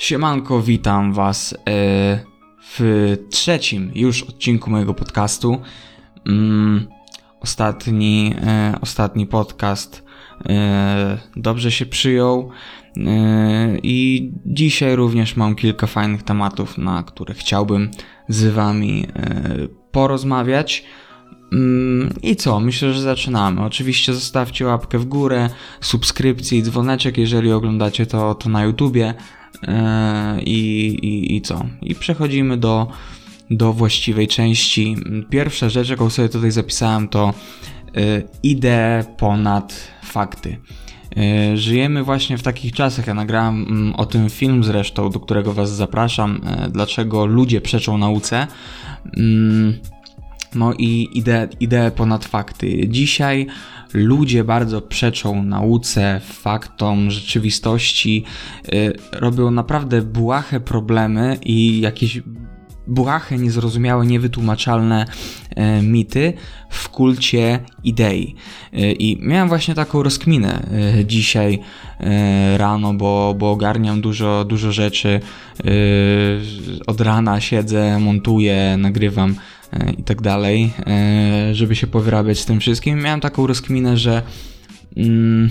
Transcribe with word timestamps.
Siemanko, 0.00 0.62
witam 0.62 1.12
Was 1.12 1.54
e, 1.54 1.56
w 2.78 3.16
trzecim 3.30 3.90
już 3.94 4.22
odcinku 4.22 4.70
mojego 4.70 4.94
podcastu. 4.94 5.60
Mm, 6.26 6.86
ostatni, 7.40 8.34
e, 8.46 8.74
ostatni 8.80 9.26
podcast 9.26 10.04
e, 10.48 11.18
dobrze 11.36 11.70
się 11.70 11.86
przyjął 11.86 12.50
i 13.82 14.30
dzisiaj 14.46 14.96
również 14.96 15.36
mam 15.36 15.54
kilka 15.54 15.86
fajnych 15.86 16.22
tematów, 16.22 16.78
na 16.78 17.02
które 17.02 17.34
chciałbym 17.34 17.90
z 18.28 18.46
Wami 18.46 19.06
porozmawiać. 19.92 20.84
Mm, 21.52 22.14
I 22.22 22.36
co? 22.36 22.60
Myślę, 22.60 22.92
że 22.92 23.00
zaczynamy. 23.00 23.62
Oczywiście 23.64 24.14
zostawcie 24.14 24.66
łapkę 24.66 24.98
w 24.98 25.04
górę, 25.04 25.50
subskrypcję 25.80 26.58
i 26.58 26.62
dzwoneczek, 26.62 27.18
jeżeli 27.18 27.52
oglądacie 27.52 28.06
to, 28.06 28.34
to 28.34 28.48
na 28.48 28.64
YouTubie. 28.64 29.14
E, 29.68 30.40
I, 30.42 30.86
i, 31.02 31.36
I 31.36 31.42
co? 31.42 31.64
I 31.82 31.94
przechodzimy 31.94 32.56
do, 32.56 32.88
do 33.50 33.72
właściwej 33.72 34.28
części. 34.28 34.96
Pierwsza 35.30 35.68
rzecz, 35.68 35.88
jaką 35.88 36.10
sobie 36.10 36.28
tutaj 36.28 36.50
zapisałem, 36.50 37.08
to 37.08 37.34
e, 37.96 38.22
idee 38.42 39.04
ponad 39.16 39.88
fakty. 40.04 40.58
E, 41.16 41.56
żyjemy 41.56 42.04
właśnie 42.04 42.38
w 42.38 42.42
takich 42.42 42.72
czasach. 42.72 43.06
Ja 43.06 43.14
nagrałem 43.14 43.66
mm, 43.68 43.94
o 43.94 44.06
tym 44.06 44.30
film 44.30 44.64
zresztą, 44.64 45.10
do 45.10 45.20
którego 45.20 45.52
Was 45.52 45.70
zapraszam. 45.70 46.40
Dlaczego 46.70 47.26
ludzie 47.26 47.60
przeczą 47.60 47.98
nauce. 47.98 48.46
Mm, 49.16 49.78
no 50.54 50.72
i 50.78 51.08
idee, 51.14 51.48
idee 51.60 51.90
ponad 51.96 52.24
fakty. 52.24 52.88
Dzisiaj 52.88 53.46
ludzie 53.94 54.44
bardzo 54.44 54.82
przeczą 54.82 55.42
nauce, 55.42 56.20
faktom, 56.24 57.10
rzeczywistości, 57.10 58.24
y, 58.74 58.92
robią 59.12 59.50
naprawdę 59.50 60.02
błahe 60.02 60.60
problemy 60.60 61.38
i 61.44 61.80
jakieś 61.80 62.20
błahe, 62.86 63.38
niezrozumiałe, 63.38 64.06
niewytłumaczalne 64.06 65.06
y, 65.50 65.82
mity 65.82 66.32
w 66.70 66.88
kulcie 66.88 67.60
idei. 67.84 68.34
Y, 68.74 68.92
I 68.92 69.18
miałem 69.22 69.48
właśnie 69.48 69.74
taką 69.74 70.02
rozkminę 70.02 70.66
dzisiaj 71.04 71.58
rano, 72.56 72.94
bo, 72.94 73.34
bo 73.38 73.50
ogarniam 73.50 74.00
dużo, 74.00 74.44
dużo 74.44 74.72
rzeczy. 74.72 75.20
Od 76.86 77.00
rana 77.00 77.40
siedzę, 77.40 77.98
montuję, 77.98 78.76
nagrywam 78.78 79.34
E, 79.72 79.92
i 79.92 80.02
tak 80.02 80.22
dalej, 80.22 80.72
e, 80.86 81.54
żeby 81.54 81.76
się 81.76 81.86
powyrabiać 81.86 82.38
z 82.38 82.46
tym 82.46 82.60
wszystkim. 82.60 83.02
Miałem 83.02 83.20
taką 83.20 83.46
rozkminę, 83.46 83.96
że 83.96 84.22
mm, 84.96 85.50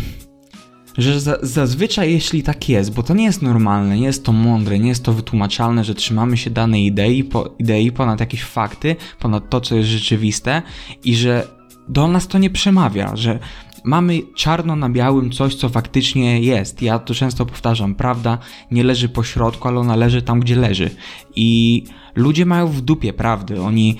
że 1.01 1.19
za, 1.19 1.37
zazwyczaj 1.41 2.13
jeśli 2.13 2.43
tak 2.43 2.69
jest, 2.69 2.93
bo 2.93 3.03
to 3.03 3.13
nie 3.13 3.23
jest 3.23 3.41
normalne, 3.41 3.97
nie 3.97 4.05
jest 4.05 4.25
to 4.25 4.31
mądre, 4.31 4.79
nie 4.79 4.89
jest 4.89 5.03
to 5.03 5.13
wytłumaczalne, 5.13 5.83
że 5.83 5.95
trzymamy 5.95 6.37
się 6.37 6.49
danej 6.49 6.85
idei, 6.85 7.23
po, 7.23 7.55
idei 7.59 7.91
ponad 7.91 8.19
jakieś 8.19 8.43
fakty, 8.43 8.95
ponad 9.19 9.49
to, 9.49 9.61
co 9.61 9.75
jest 9.75 9.89
rzeczywiste 9.89 10.61
i 11.03 11.15
że 11.15 11.47
do 11.87 12.07
nas 12.07 12.27
to 12.27 12.37
nie 12.37 12.49
przemawia, 12.49 13.15
że 13.15 13.39
mamy 13.83 14.21
czarno 14.35 14.75
na 14.75 14.89
białym 14.89 15.31
coś, 15.31 15.55
co 15.55 15.69
faktycznie 15.69 16.41
jest. 16.41 16.81
Ja 16.81 16.99
to 16.99 17.13
często 17.13 17.45
powtarzam, 17.45 17.95
prawda 17.95 18.37
nie 18.71 18.83
leży 18.83 19.09
po 19.09 19.23
środku, 19.23 19.67
ale 19.67 19.79
ona 19.79 19.95
leży 19.95 20.21
tam, 20.21 20.39
gdzie 20.39 20.55
leży. 20.55 20.89
I 21.35 21.83
ludzie 22.15 22.45
mają 22.45 22.67
w 22.67 22.81
dupie 22.81 23.13
prawdy. 23.13 23.61
Oni 23.61 23.97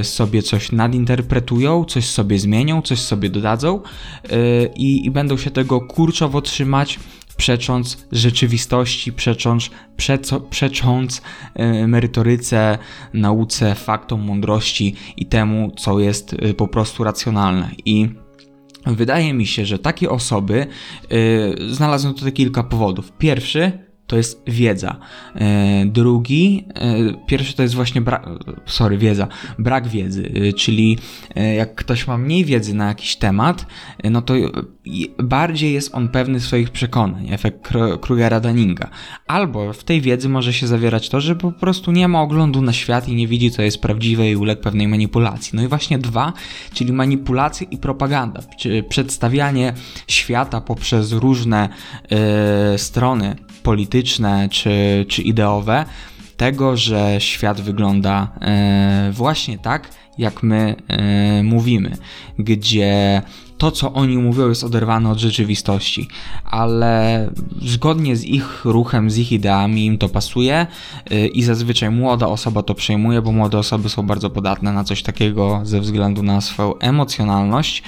y, 0.00 0.04
sobie 0.04 0.42
coś 0.42 0.72
nadinterpretują, 0.72 1.84
coś 1.84 2.04
sobie 2.04 2.38
zmienią, 2.38 2.82
coś 2.82 2.98
sobie 2.98 3.30
dodadzą 3.30 3.80
y, 4.24 4.70
i 4.76 5.10
będą 5.10 5.36
się 5.36 5.50
tego 5.50 5.80
kurczowo 5.80 6.42
trzymać 6.42 6.98
przecząc 7.36 8.06
rzeczywistości, 8.12 9.12
przecząc, 9.12 9.70
przeco, 9.96 10.40
przecząc 10.40 11.22
y, 11.82 11.86
merytoryce, 11.86 12.78
nauce, 13.14 13.74
faktom, 13.74 14.20
mądrości 14.20 14.94
i 15.16 15.26
temu, 15.26 15.72
co 15.78 16.00
jest 16.00 16.36
po 16.56 16.68
prostu 16.68 17.04
racjonalne. 17.04 17.70
I 17.84 18.08
Wydaje 18.94 19.34
mi 19.34 19.46
się, 19.46 19.66
że 19.66 19.78
takie 19.78 20.10
osoby, 20.10 20.66
yy, 21.10 21.74
znalazłem 21.74 22.14
tutaj 22.14 22.32
kilka 22.32 22.62
powodów. 22.62 23.12
Pierwszy, 23.18 23.87
to 24.08 24.16
jest 24.16 24.42
wiedza. 24.46 24.96
E, 25.34 25.86
drugi, 25.86 26.64
e, 26.74 27.26
pierwszy 27.26 27.56
to 27.56 27.62
jest 27.62 27.74
właśnie 27.74 28.00
brak, 28.00 28.28
sorry, 28.66 28.98
wiedza, 28.98 29.28
brak 29.58 29.88
wiedzy, 29.88 30.32
e, 30.34 30.52
czyli 30.52 30.98
jak 31.56 31.74
ktoś 31.74 32.06
ma 32.06 32.18
mniej 32.18 32.44
wiedzy 32.44 32.74
na 32.74 32.86
jakiś 32.86 33.16
temat, 33.16 33.66
no 34.04 34.22
to 34.22 34.34
bardziej 35.22 35.72
jest 35.72 35.94
on 35.94 36.08
pewny 36.08 36.40
swoich 36.40 36.70
przekonań, 36.70 37.32
efekt 37.32 37.68
Krugera-Dunninga. 38.00 38.88
Albo 39.26 39.72
w 39.72 39.84
tej 39.84 40.00
wiedzy 40.00 40.28
może 40.28 40.52
się 40.52 40.66
zawierać 40.66 41.08
to, 41.08 41.20
że 41.20 41.36
po 41.36 41.52
prostu 41.52 41.92
nie 41.92 42.08
ma 42.08 42.22
oglądu 42.22 42.62
na 42.62 42.72
świat 42.72 43.08
i 43.08 43.14
nie 43.14 43.28
widzi, 43.28 43.50
co 43.50 43.62
jest 43.62 43.82
prawdziwe 43.82 44.30
i 44.30 44.36
uległ 44.36 44.62
pewnej 44.62 44.88
manipulacji. 44.88 45.50
No 45.56 45.62
i 45.62 45.68
właśnie 45.68 45.98
dwa, 45.98 46.32
czyli 46.72 46.92
manipulacje 46.92 47.66
i 47.70 47.78
propaganda, 47.78 48.40
przedstawianie 48.88 49.72
świata 50.06 50.60
poprzez 50.60 51.12
różne 51.12 51.68
strony 52.76 53.36
czy, 54.50 54.70
czy 55.08 55.22
ideowe, 55.22 55.84
tego, 56.36 56.76
że 56.76 57.16
świat 57.18 57.60
wygląda 57.60 58.28
e, 58.40 59.10
właśnie 59.12 59.58
tak, 59.58 59.88
jak 60.18 60.42
my 60.42 60.76
e, 60.88 61.42
mówimy, 61.42 61.96
gdzie 62.38 63.22
to, 63.58 63.70
co 63.70 63.92
oni 63.92 64.18
mówią, 64.18 64.48
jest 64.48 64.64
oderwane 64.64 65.10
od 65.10 65.18
rzeczywistości, 65.18 66.08
ale 66.44 67.30
zgodnie 67.62 68.16
z 68.16 68.24
ich 68.24 68.64
ruchem, 68.64 69.10
z 69.10 69.18
ich 69.18 69.32
ideami 69.32 69.86
im 69.86 69.98
to 69.98 70.08
pasuje 70.08 70.66
e, 71.10 71.26
i 71.26 71.42
zazwyczaj 71.42 71.90
młoda 71.90 72.26
osoba 72.26 72.62
to 72.62 72.74
przejmuje, 72.74 73.22
bo 73.22 73.32
młode 73.32 73.58
osoby 73.58 73.88
są 73.88 74.02
bardzo 74.02 74.30
podatne 74.30 74.72
na 74.72 74.84
coś 74.84 75.02
takiego 75.02 75.60
ze 75.64 75.80
względu 75.80 76.22
na 76.22 76.40
swoją 76.40 76.78
emocjonalność 76.78 77.82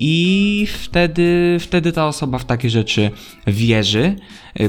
i 0.00 0.66
wtedy, 0.72 1.56
wtedy 1.60 1.92
ta 1.92 2.06
osoba 2.06 2.38
w 2.38 2.44
takie 2.44 2.70
rzeczy 2.70 3.10
wierzy. 3.46 4.16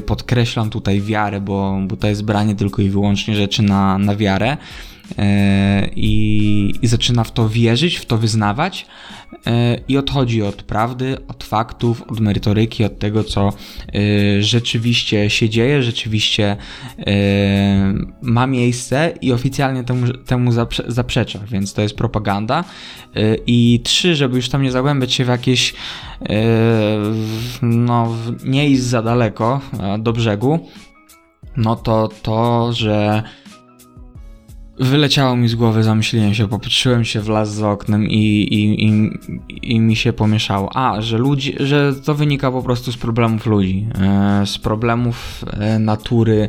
Podkreślam 0.06 0.70
tutaj 0.70 1.00
wiarę, 1.00 1.40
bo, 1.40 1.78
bo 1.86 1.96
to 1.96 2.08
jest 2.08 2.24
branie 2.24 2.54
tylko 2.54 2.82
i 2.82 2.88
wyłącznie 2.88 3.34
rzeczy 3.34 3.62
na, 3.62 3.98
na 3.98 4.16
wiarę. 4.16 4.56
I, 5.96 6.72
i 6.82 6.86
zaczyna 6.86 7.24
w 7.24 7.32
to 7.32 7.48
wierzyć, 7.48 7.96
w 7.96 8.06
to 8.06 8.18
wyznawać, 8.18 8.86
i 9.88 9.98
odchodzi 9.98 10.42
od 10.42 10.62
prawdy, 10.62 11.16
od 11.28 11.44
faktów, 11.44 12.02
od 12.02 12.20
merytoryki, 12.20 12.84
od 12.84 12.98
tego, 12.98 13.24
co 13.24 13.48
e, 13.48 13.52
rzeczywiście 14.42 15.30
się 15.30 15.48
dzieje, 15.48 15.82
rzeczywiście 15.82 16.56
e, 16.98 17.94
ma 18.22 18.46
miejsce 18.46 19.12
i 19.20 19.32
oficjalnie 19.32 19.84
temu, 19.84 20.06
temu 20.12 20.52
zaprze 20.52 20.84
zaprzecza, 20.86 21.38
więc 21.50 21.74
to 21.74 21.82
jest 21.82 21.96
propaganda. 21.96 22.64
I 23.46 23.80
trzy, 23.84 24.14
żeby 24.14 24.36
już 24.36 24.48
tam 24.48 24.62
nie 24.62 24.70
zagłębiać 24.70 25.12
się 25.12 25.24
w 25.24 25.28
jakieś, 25.28 25.74
no, 27.62 28.16
nie 28.44 28.68
iść 28.68 28.82
za 28.82 29.02
daleko 29.02 29.60
do 29.98 30.12
brzegu, 30.12 30.68
no 31.56 31.76
to 31.76 32.08
to, 32.22 32.72
że 32.72 33.22
Wyleciało 34.78 35.36
mi 35.36 35.48
z 35.48 35.54
głowy, 35.54 35.82
zamyśliłem 35.82 36.34
się, 36.34 36.48
popatrzyłem 36.48 37.04
się 37.04 37.20
w 37.20 37.28
las 37.28 37.52
za 37.52 37.70
oknem 37.70 38.08
i, 38.08 38.16
i, 38.16 38.86
i, 38.86 39.10
i 39.62 39.80
mi 39.80 39.96
się 39.96 40.12
pomieszało. 40.12 40.76
A, 40.76 41.00
że 41.00 41.18
ludzi, 41.18 41.54
że 41.60 41.94
to 42.04 42.14
wynika 42.14 42.50
po 42.50 42.62
prostu 42.62 42.92
z 42.92 42.96
problemów 42.96 43.46
ludzi, 43.46 43.86
e, 44.00 44.46
z 44.46 44.58
problemów 44.58 45.44
e, 45.52 45.78
natury 45.78 46.48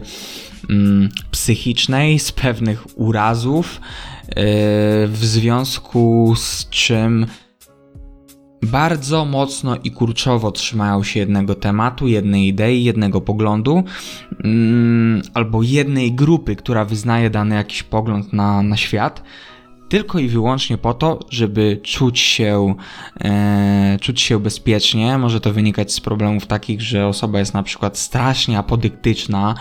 mm, 0.70 1.10
psychicznej, 1.32 2.20
z 2.20 2.32
pewnych 2.32 3.00
urazów, 3.00 3.82
e, 4.28 4.34
w 5.08 5.20
związku 5.22 6.34
z 6.38 6.70
czym 6.70 7.26
bardzo 8.66 9.26
mocno 9.26 9.76
i 9.84 9.92
kurczowo 9.92 10.52
trzymają 10.52 11.04
się 11.04 11.20
jednego 11.20 11.56
tematu, 11.56 12.08
jednej 12.08 12.48
idei, 12.48 12.84
jednego 12.84 13.22
poglądu, 13.22 13.84
mm, 14.44 15.22
albo 15.34 15.64
jednej 15.64 16.12
grupy, 16.14 16.56
która 16.56 16.86
wyznaje 16.86 17.30
dany 17.30 17.56
jakiś 17.56 17.84
pogląd 17.84 18.34
na, 18.34 18.64
na 18.64 18.78
świat, 18.78 19.24
tylko 19.90 20.20
i 20.20 20.28
wyłącznie 20.28 20.78
po 20.78 20.94
to, 20.94 21.20
żeby 21.30 21.80
czuć 21.84 22.20
się, 22.20 22.76
e, 23.22 23.98
czuć 24.02 24.22
się 24.22 24.40
bezpiecznie. 24.40 25.18
Może 25.18 25.42
to 25.42 25.54
wynikać 25.54 25.94
z 25.94 26.00
problemów 26.00 26.46
takich, 26.46 26.82
że 26.82 27.08
osoba 27.08 27.40
jest 27.40 27.54
na 27.54 27.64
przykład 27.64 27.98
strasznie 27.98 28.58
apodyktyczna, 28.58 29.56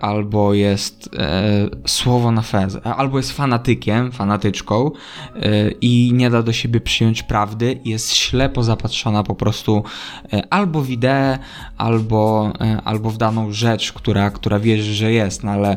albo 0.00 0.54
jest 0.54 1.10
e, 1.18 1.68
słowo 1.86 2.32
na 2.32 2.42
fez, 2.42 2.78
albo 2.84 3.16
jest 3.16 3.32
fanatykiem, 3.32 4.12
fanatyczką 4.12 4.90
e, 5.36 5.70
i 5.70 6.10
nie 6.14 6.30
da 6.30 6.42
do 6.42 6.52
siebie 6.52 6.80
przyjąć 6.80 7.22
prawdy, 7.22 7.80
jest 7.84 8.14
ślepo 8.14 8.62
zapatrzona 8.62 9.22
po 9.22 9.34
prostu 9.34 9.84
albo 10.50 10.82
w 10.82 10.90
ideę, 10.90 11.38
albo, 11.76 12.52
albo 12.84 13.10
w 13.10 13.16
daną 13.16 13.52
rzecz, 13.52 13.92
która, 13.92 14.30
która 14.30 14.58
wierzy, 14.58 14.94
że 14.94 15.12
jest, 15.12 15.44
no 15.44 15.50
ale 15.50 15.76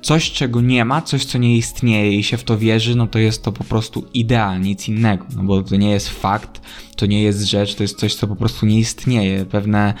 coś, 0.00 0.32
czego 0.32 0.60
nie 0.60 0.84
ma, 0.84 1.02
coś, 1.02 1.24
co 1.24 1.38
nie 1.38 1.56
istnieje 1.56 2.18
i 2.18 2.22
się 2.22 2.36
w 2.36 2.44
to 2.44 2.58
wierzy, 2.58 2.96
no 2.96 3.06
to 3.06 3.18
jest 3.18 3.42
to 3.42 3.52
po 3.52 3.64
prostu 3.64 4.04
idea, 4.14 4.58
nic 4.58 4.88
innego, 4.88 5.26
no 5.36 5.42
bo 5.42 5.62
to 5.62 5.76
nie 5.76 5.90
jest 5.90 6.08
fakt, 6.08 6.60
to 6.96 7.06
nie 7.06 7.22
jest 7.22 7.42
rzecz, 7.42 7.74
to 7.74 7.82
jest 7.82 7.98
coś, 7.98 8.14
co 8.14 8.26
po 8.26 8.36
prostu 8.36 8.66
nie 8.66 8.78
istnieje. 8.78 9.44
Pewne 9.44 9.94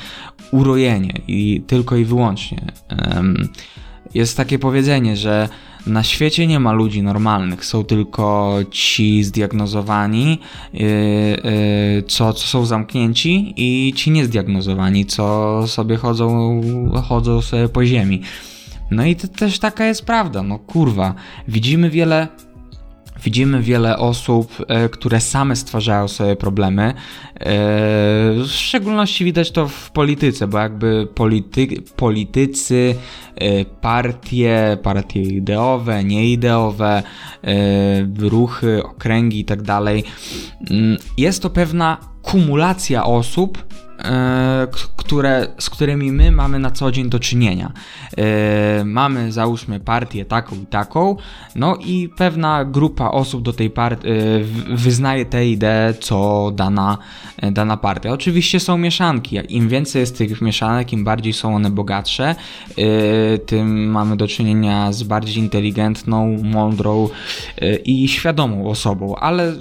urojenie 0.52 1.20
i 1.28 1.62
tylko 1.66 1.96
i 1.96 2.04
wyłącznie. 2.04 2.60
Jest 4.14 4.36
takie 4.36 4.58
powiedzenie, 4.58 5.16
że 5.16 5.48
na 5.86 6.02
świecie 6.02 6.46
nie 6.46 6.60
ma 6.60 6.72
ludzi 6.72 7.02
normalnych, 7.02 7.64
są 7.64 7.84
tylko 7.84 8.58
ci 8.70 9.24
zdiagnozowani, 9.24 10.38
yy, 10.72 10.80
yy, 10.80 12.02
co, 12.02 12.32
co 12.32 12.46
są 12.46 12.66
zamknięci 12.66 13.54
i 13.56 13.92
ci 13.96 14.10
niezdiagnozowani, 14.10 15.06
co 15.06 15.64
sobie 15.66 15.96
chodzą, 15.96 16.60
chodzą 17.08 17.42
sobie 17.42 17.68
po 17.68 17.86
ziemi. 17.86 18.22
No 18.90 19.04
i 19.06 19.16
to 19.16 19.28
też 19.28 19.58
taka 19.58 19.84
jest 19.84 20.04
prawda, 20.04 20.42
no 20.42 20.58
kurwa. 20.58 21.14
Widzimy 21.48 21.90
wiele 21.90 22.28
Widzimy 23.24 23.62
wiele 23.62 23.98
osób, 23.98 24.64
e, 24.68 24.88
które 24.88 25.20
same 25.20 25.56
stwarzają 25.56 26.08
sobie 26.08 26.36
problemy. 26.36 26.82
E, 26.82 26.94
w 28.44 28.48
szczególności 28.48 29.24
widać 29.24 29.50
to 29.50 29.68
w 29.68 29.90
polityce, 29.90 30.46
bo 30.46 30.58
jakby 30.58 31.08
polity, 31.14 31.66
politycy, 31.96 32.94
e, 33.36 33.64
partie, 33.64 34.78
partie 34.82 35.22
ideowe, 35.22 36.04
nieideowe, 36.04 37.02
ruchy, 38.18 38.84
okręgi 38.84 39.38
itd. 39.38 39.64
Tak 39.64 39.84
mm, 40.70 40.96
jest 41.16 41.42
to 41.42 41.50
pewna 41.50 41.96
kumulacja 42.22 43.04
osób, 43.04 43.64
które, 44.96 45.46
z 45.58 45.70
którymi 45.70 46.12
my 46.12 46.32
mamy 46.32 46.58
na 46.58 46.70
co 46.70 46.92
dzień 46.92 47.10
do 47.10 47.18
czynienia. 47.18 47.72
E, 48.16 48.84
mamy, 48.84 49.32
załóżmy, 49.32 49.80
partię 49.80 50.24
taką 50.24 50.56
i 50.56 50.66
taką, 50.66 51.16
no 51.54 51.76
i 51.76 52.08
pewna 52.16 52.64
grupa 52.64 53.10
osób 53.10 53.42
do 53.42 53.52
tej 53.52 53.70
partii 53.70 54.08
e, 54.08 54.14
wyznaje 54.76 55.26
tę 55.26 55.46
ideę, 55.46 55.94
co 55.94 56.50
dana, 56.54 56.98
dana 57.52 57.76
partia. 57.76 58.12
Oczywiście 58.12 58.60
są 58.60 58.78
mieszanki. 58.78 59.38
Im 59.48 59.68
więcej 59.68 60.00
jest 60.00 60.18
tych 60.18 60.40
mieszanek, 60.42 60.92
im 60.92 61.04
bardziej 61.04 61.32
są 61.32 61.54
one 61.54 61.70
bogatsze, 61.70 62.34
tym 63.46 63.90
mamy 63.90 64.16
do 64.16 64.28
czynienia 64.28 64.92
z 64.92 65.02
bardziej 65.02 65.38
inteligentną, 65.38 66.36
mądrą 66.42 67.08
i 67.84 68.08
świadomą 68.08 68.70
osobą, 68.70 69.16
ale 69.16 69.54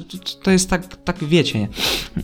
to 0.44 0.52
jest 0.52 0.70
tak, 0.70 0.96
tak 0.96 1.24
wiecie. 1.24 1.68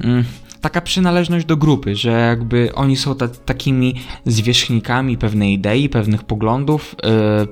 Mm, 0.04 0.24
taka 0.64 0.82
przynależność 0.82 1.46
do 1.46 1.58
grupy, 1.58 1.96
że 1.96 2.12
jakby 2.12 2.74
oni 2.76 2.98
są 2.98 3.16
ta, 3.16 3.28
takimi 3.28 3.96
zwierzchnikami 4.26 5.18
pewnej 5.18 5.54
idei, 5.54 5.90
pewnych 5.90 6.24
poglądów, 6.24 6.96
yy, 7.04 7.48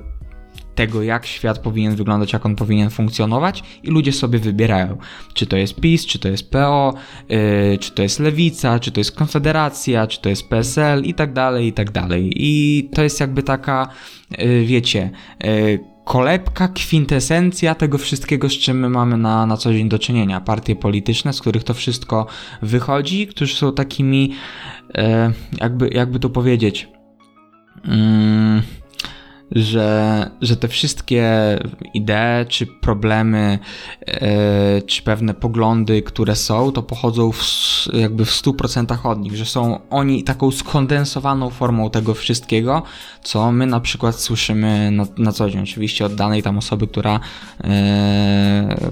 tego, 0.74 1.02
jak 1.02 1.26
świat 1.26 1.58
powinien 1.58 1.96
wyglądać, 1.96 2.32
jak 2.32 2.46
on 2.46 2.56
powinien 2.56 2.90
funkcjonować, 2.90 3.62
i 3.82 3.90
ludzie 3.90 4.12
sobie 4.12 4.38
wybierają, 4.38 4.98
czy 5.34 5.46
to 5.46 5.56
jest 5.56 5.80
PiS, 5.80 6.06
czy 6.06 6.18
to 6.18 6.28
jest 6.28 6.50
PO, 6.50 6.94
yy, 7.28 7.78
czy 7.80 7.92
to 7.92 8.02
jest 8.02 8.20
Lewica, 8.20 8.78
czy 8.78 8.90
to 8.90 9.00
jest 9.00 9.12
Konfederacja, 9.12 10.06
czy 10.06 10.20
to 10.20 10.28
jest 10.28 10.48
PSL, 10.48 11.04
i 11.04 11.14
tak 11.14 11.32
dalej, 11.32 11.66
i 11.66 11.72
tak 11.72 11.90
dalej. 11.90 12.32
I 12.36 12.90
to 12.94 13.02
jest 13.02 13.20
jakby 13.20 13.42
taka, 13.42 13.88
yy, 14.38 14.64
wiecie, 14.64 15.10
yy, 15.44 15.91
kolebka, 16.04 16.68
kwintesencja 16.68 17.74
tego 17.74 17.98
wszystkiego, 17.98 18.48
z 18.48 18.52
czym 18.52 18.80
my 18.80 18.88
mamy 18.88 19.16
na, 19.16 19.46
na 19.46 19.56
co 19.56 19.72
dzień 19.72 19.88
do 19.88 19.98
czynienia. 19.98 20.40
Partie 20.40 20.76
polityczne, 20.76 21.32
z 21.32 21.40
których 21.40 21.64
to 21.64 21.74
wszystko 21.74 22.26
wychodzi, 22.62 23.26
którzy 23.26 23.54
są 23.54 23.72
takimi, 23.72 24.34
e, 24.94 25.32
jakby, 25.60 25.88
jakby 25.88 26.18
to 26.18 26.30
powiedzieć, 26.30 26.88
mm, 27.84 28.62
że, 29.56 30.30
że 30.40 30.56
te 30.56 30.68
wszystkie 30.68 31.58
idee, 31.94 32.46
czy 32.48 32.66
problemy, 32.66 33.58
e, 34.06 34.82
czy 34.82 35.02
pewne 35.02 35.34
poglądy, 35.34 36.02
które 36.02 36.36
są, 36.36 36.72
to 36.72 36.82
pochodzą 36.82 37.32
w, 37.32 37.42
jakby 37.92 38.24
w 38.24 38.30
100% 38.30 39.06
od 39.06 39.20
nich, 39.20 39.36
że 39.36 39.46
są 39.46 39.78
oni 39.90 40.24
taką 40.24 40.50
skondensowaną 40.50 41.50
formą 41.50 41.90
tego 41.90 42.14
wszystkiego, 42.14 42.82
co 43.22 43.52
my 43.52 43.66
na 43.66 43.80
przykład 43.80 44.20
słyszymy 44.20 44.90
na, 44.90 45.06
na 45.18 45.32
co 45.32 45.50
dzień. 45.50 45.62
Oczywiście 45.62 46.06
od 46.06 46.14
danej 46.14 46.42
tam 46.42 46.58
osoby, 46.58 46.86
która 46.86 47.20
e, 47.64 48.90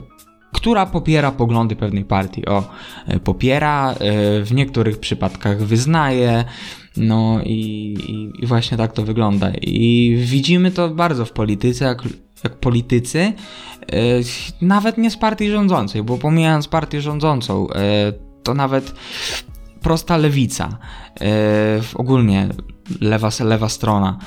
która 0.52 0.86
popiera 0.86 1.32
poglądy 1.32 1.76
pewnej 1.76 2.04
partii. 2.04 2.46
O, 2.46 2.64
e, 3.06 3.20
popiera, 3.20 3.94
w 4.42 4.50
niektórych 4.54 4.98
przypadkach 4.98 5.62
wyznaje, 5.62 6.44
no 6.96 7.40
i, 7.44 7.96
i, 8.42 8.46
właśnie 8.46 8.76
tak 8.76 8.92
to 8.92 9.02
wygląda. 9.02 9.50
I 9.62 10.16
widzimy 10.24 10.70
to 10.70 10.88
bardzo 10.88 11.24
w 11.24 11.32
polityce, 11.32 11.84
jak, 11.84 12.02
jak 12.44 12.56
politycy, 12.56 13.32
yy, 13.92 13.96
nawet 14.62 14.98
nie 14.98 15.10
z 15.10 15.16
partii 15.16 15.50
rządzącej, 15.50 16.02
bo 16.02 16.18
pomijając 16.18 16.68
partię 16.68 17.00
rządzącą, 17.00 17.66
to 18.42 18.54
nawet 18.54 18.94
prosta 19.82 20.16
lewica, 20.16 20.78
ogólnie 21.94 22.48
lewa, 23.00 23.28
lewa 23.44 23.68
strona. 23.68 24.18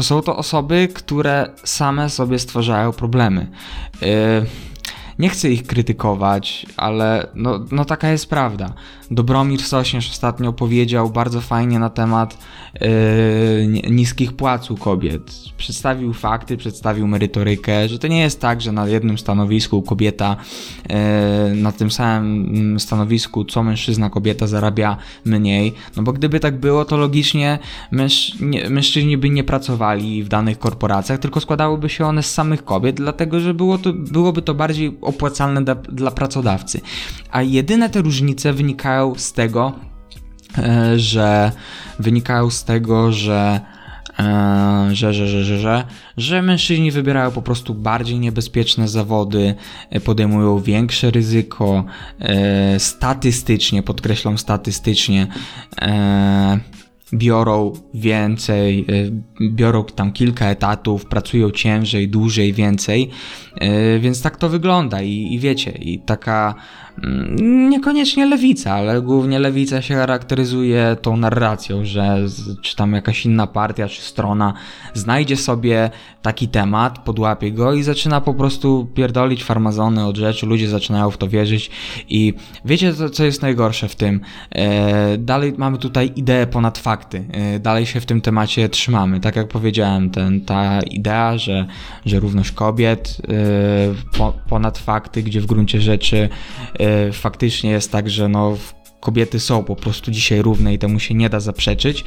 są 0.00 0.22
to 0.22 0.36
osoby, 0.36 0.88
które 0.94 1.50
same 1.64 2.10
sobie 2.10 2.38
stwarzają 2.38 2.92
problemy 2.92 3.46
nie 5.22 5.28
chcę 5.28 5.50
ich 5.50 5.66
krytykować, 5.66 6.66
ale 6.76 7.26
no, 7.34 7.60
no 7.72 7.84
taka 7.84 8.10
jest 8.10 8.30
prawda. 8.30 8.74
Dobromir 9.10 9.62
Sośnierz 9.62 10.10
ostatnio 10.10 10.52
powiedział 10.52 11.10
bardzo 11.10 11.40
fajnie 11.40 11.78
na 11.78 11.90
temat 11.90 12.38
yy, 12.80 13.90
niskich 13.90 14.32
płac 14.32 14.70
u 14.70 14.76
kobiet. 14.76 15.34
Przedstawił 15.56 16.12
fakty, 16.12 16.56
przedstawił 16.56 17.06
merytorykę, 17.06 17.88
że 17.88 17.98
to 17.98 18.08
nie 18.08 18.20
jest 18.20 18.40
tak, 18.40 18.60
że 18.60 18.72
na 18.72 18.88
jednym 18.88 19.18
stanowisku 19.18 19.82
kobieta 19.82 20.36
yy, 20.88 21.54
na 21.54 21.72
tym 21.72 21.90
samym 21.90 22.80
stanowisku 22.80 23.44
co 23.44 23.62
mężczyzna, 23.62 24.10
kobieta 24.10 24.46
zarabia 24.46 24.96
mniej. 25.24 25.74
No 25.96 26.02
bo 26.02 26.12
gdyby 26.12 26.40
tak 26.40 26.60
było, 26.60 26.84
to 26.84 26.96
logicznie 26.96 27.58
męż, 27.90 28.40
nie, 28.40 28.70
mężczyźni 28.70 29.16
by 29.16 29.30
nie 29.30 29.44
pracowali 29.44 30.22
w 30.22 30.28
danych 30.28 30.58
korporacjach, 30.58 31.18
tylko 31.18 31.40
składałyby 31.40 31.88
się 31.88 32.06
one 32.06 32.22
z 32.22 32.32
samych 32.32 32.64
kobiet, 32.64 32.96
dlatego 32.96 33.40
że 33.40 33.54
było 33.54 33.78
to, 33.78 33.92
byłoby 33.92 34.42
to 34.42 34.54
bardziej 34.54 34.98
opłacalne 35.12 35.64
dla, 35.64 35.74
dla 35.74 36.10
pracodawcy. 36.10 36.80
A 37.30 37.42
jedyne 37.42 37.90
te 37.90 38.02
różnice 38.02 38.52
wynikają 38.52 39.14
z 39.14 39.32
tego, 39.32 39.72
e, 40.58 40.98
że 40.98 41.52
wynikają 41.98 42.50
z 42.50 42.64
tego, 42.64 43.12
że 43.12 43.60
e, 44.18 44.88
że, 44.92 45.14
że, 45.14 45.28
że, 45.28 45.44
że, 45.44 45.58
że, 45.58 45.84
że 46.16 46.42
mężczyźni 46.42 46.90
wybierają 46.90 47.30
po 47.30 47.42
prostu 47.42 47.74
bardziej 47.74 48.18
niebezpieczne 48.18 48.88
zawody, 48.88 49.54
e, 49.90 50.00
podejmują 50.00 50.58
większe 50.58 51.10
ryzyko, 51.10 51.84
statystycznie, 52.78 53.82
podkreślam 53.82 54.38
statystycznie, 54.38 55.26
biorą 57.14 57.72
więcej, 57.94 58.86
y, 58.90 59.12
biorą 59.50 59.84
tam 59.84 60.12
kilka 60.12 60.46
etatów, 60.46 61.06
pracują 61.06 61.50
ciężej, 61.50 62.08
dłużej, 62.08 62.52
więcej, 62.52 63.10
y, 63.62 64.00
więc 64.00 64.22
tak 64.22 64.36
to 64.36 64.48
wygląda 64.48 65.02
i, 65.02 65.28
i 65.34 65.38
wiecie, 65.38 65.70
i 65.70 65.98
taka 65.98 66.54
Mm, 66.98 67.70
niekoniecznie 67.70 68.26
lewica, 68.26 68.72
ale 68.72 69.02
głównie 69.02 69.38
lewica 69.38 69.82
się 69.82 69.94
charakteryzuje 69.94 70.96
tą 71.02 71.16
narracją, 71.16 71.84
że 71.84 72.18
czy 72.62 72.76
tam 72.76 72.92
jakaś 72.92 73.26
inna 73.26 73.46
partia, 73.46 73.88
czy 73.88 74.02
strona 74.02 74.54
znajdzie 74.94 75.36
sobie 75.36 75.90
taki 76.22 76.48
temat, 76.48 76.98
podłapie 76.98 77.52
go 77.52 77.74
i 77.74 77.82
zaczyna 77.82 78.20
po 78.20 78.34
prostu 78.34 78.88
pierdolić 78.94 79.44
farmazony 79.44 80.06
od 80.06 80.16
rzeczy, 80.16 80.46
ludzie 80.46 80.68
zaczynają 80.68 81.10
w 81.10 81.18
to 81.18 81.28
wierzyć. 81.28 81.70
I 82.08 82.34
wiecie 82.64 82.94
co, 83.12 83.24
jest 83.24 83.42
najgorsze 83.42 83.88
w 83.88 83.96
tym? 83.96 84.20
E, 84.50 85.18
dalej 85.18 85.54
mamy 85.56 85.78
tutaj 85.78 86.12
ideę 86.16 86.46
ponad 86.46 86.78
fakty, 87.02 87.24
e, 87.32 87.58
dalej 87.58 87.86
się 87.86 88.00
w 88.00 88.06
tym 88.06 88.20
temacie 88.20 88.68
trzymamy, 88.68 89.20
tak 89.20 89.36
jak 89.36 89.48
powiedziałem, 89.48 90.10
ten, 90.10 90.40
ta 90.40 90.80
idea, 90.80 91.38
że, 91.38 91.66
że 92.06 92.20
równość 92.20 92.52
kobiet 92.52 93.16
e, 93.28 94.18
po, 94.18 94.32
ponad 94.48 94.78
fakty, 94.78 95.22
gdzie 95.22 95.40
w 95.40 95.46
gruncie 95.46 95.80
rzeczy 95.80 96.28
E, 96.78 97.12
faktycznie 97.12 97.70
jest 97.70 97.92
tak, 97.92 98.10
że 98.10 98.28
no 98.28 98.56
kobiety 99.02 99.40
są 99.40 99.64
po 99.64 99.76
prostu 99.76 100.10
dzisiaj 100.10 100.42
równe 100.42 100.74
i 100.74 100.78
temu 100.78 101.00
się 101.00 101.14
nie 101.14 101.30
da 101.30 101.40
zaprzeczyć. 101.40 102.04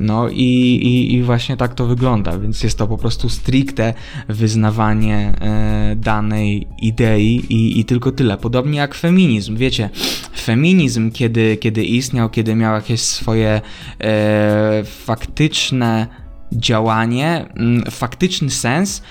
No 0.00 0.28
i, 0.28 0.44
i, 0.82 1.14
i 1.14 1.22
właśnie 1.22 1.56
tak 1.56 1.74
to 1.74 1.86
wygląda, 1.86 2.38
więc 2.38 2.62
jest 2.62 2.78
to 2.78 2.86
po 2.86 2.98
prostu 2.98 3.28
stricte 3.28 3.94
wyznawanie 4.28 5.34
e, 5.40 5.96
danej 5.96 6.66
idei 6.82 7.44
i, 7.48 7.80
i 7.80 7.84
tylko 7.84 8.12
tyle. 8.12 8.36
Podobnie 8.36 8.78
jak 8.78 8.94
feminizm, 8.94 9.56
wiecie, 9.56 9.90
feminizm, 10.36 11.10
kiedy, 11.10 11.56
kiedy 11.56 11.84
istniał, 11.84 12.30
kiedy 12.30 12.54
miał 12.54 12.74
jakieś 12.74 13.00
swoje 13.00 13.60
e, 14.00 14.82
faktyczne 14.84 16.06
działanie, 16.52 17.46
m, 17.56 17.82
faktyczny 17.90 18.50
sens, 18.50 19.02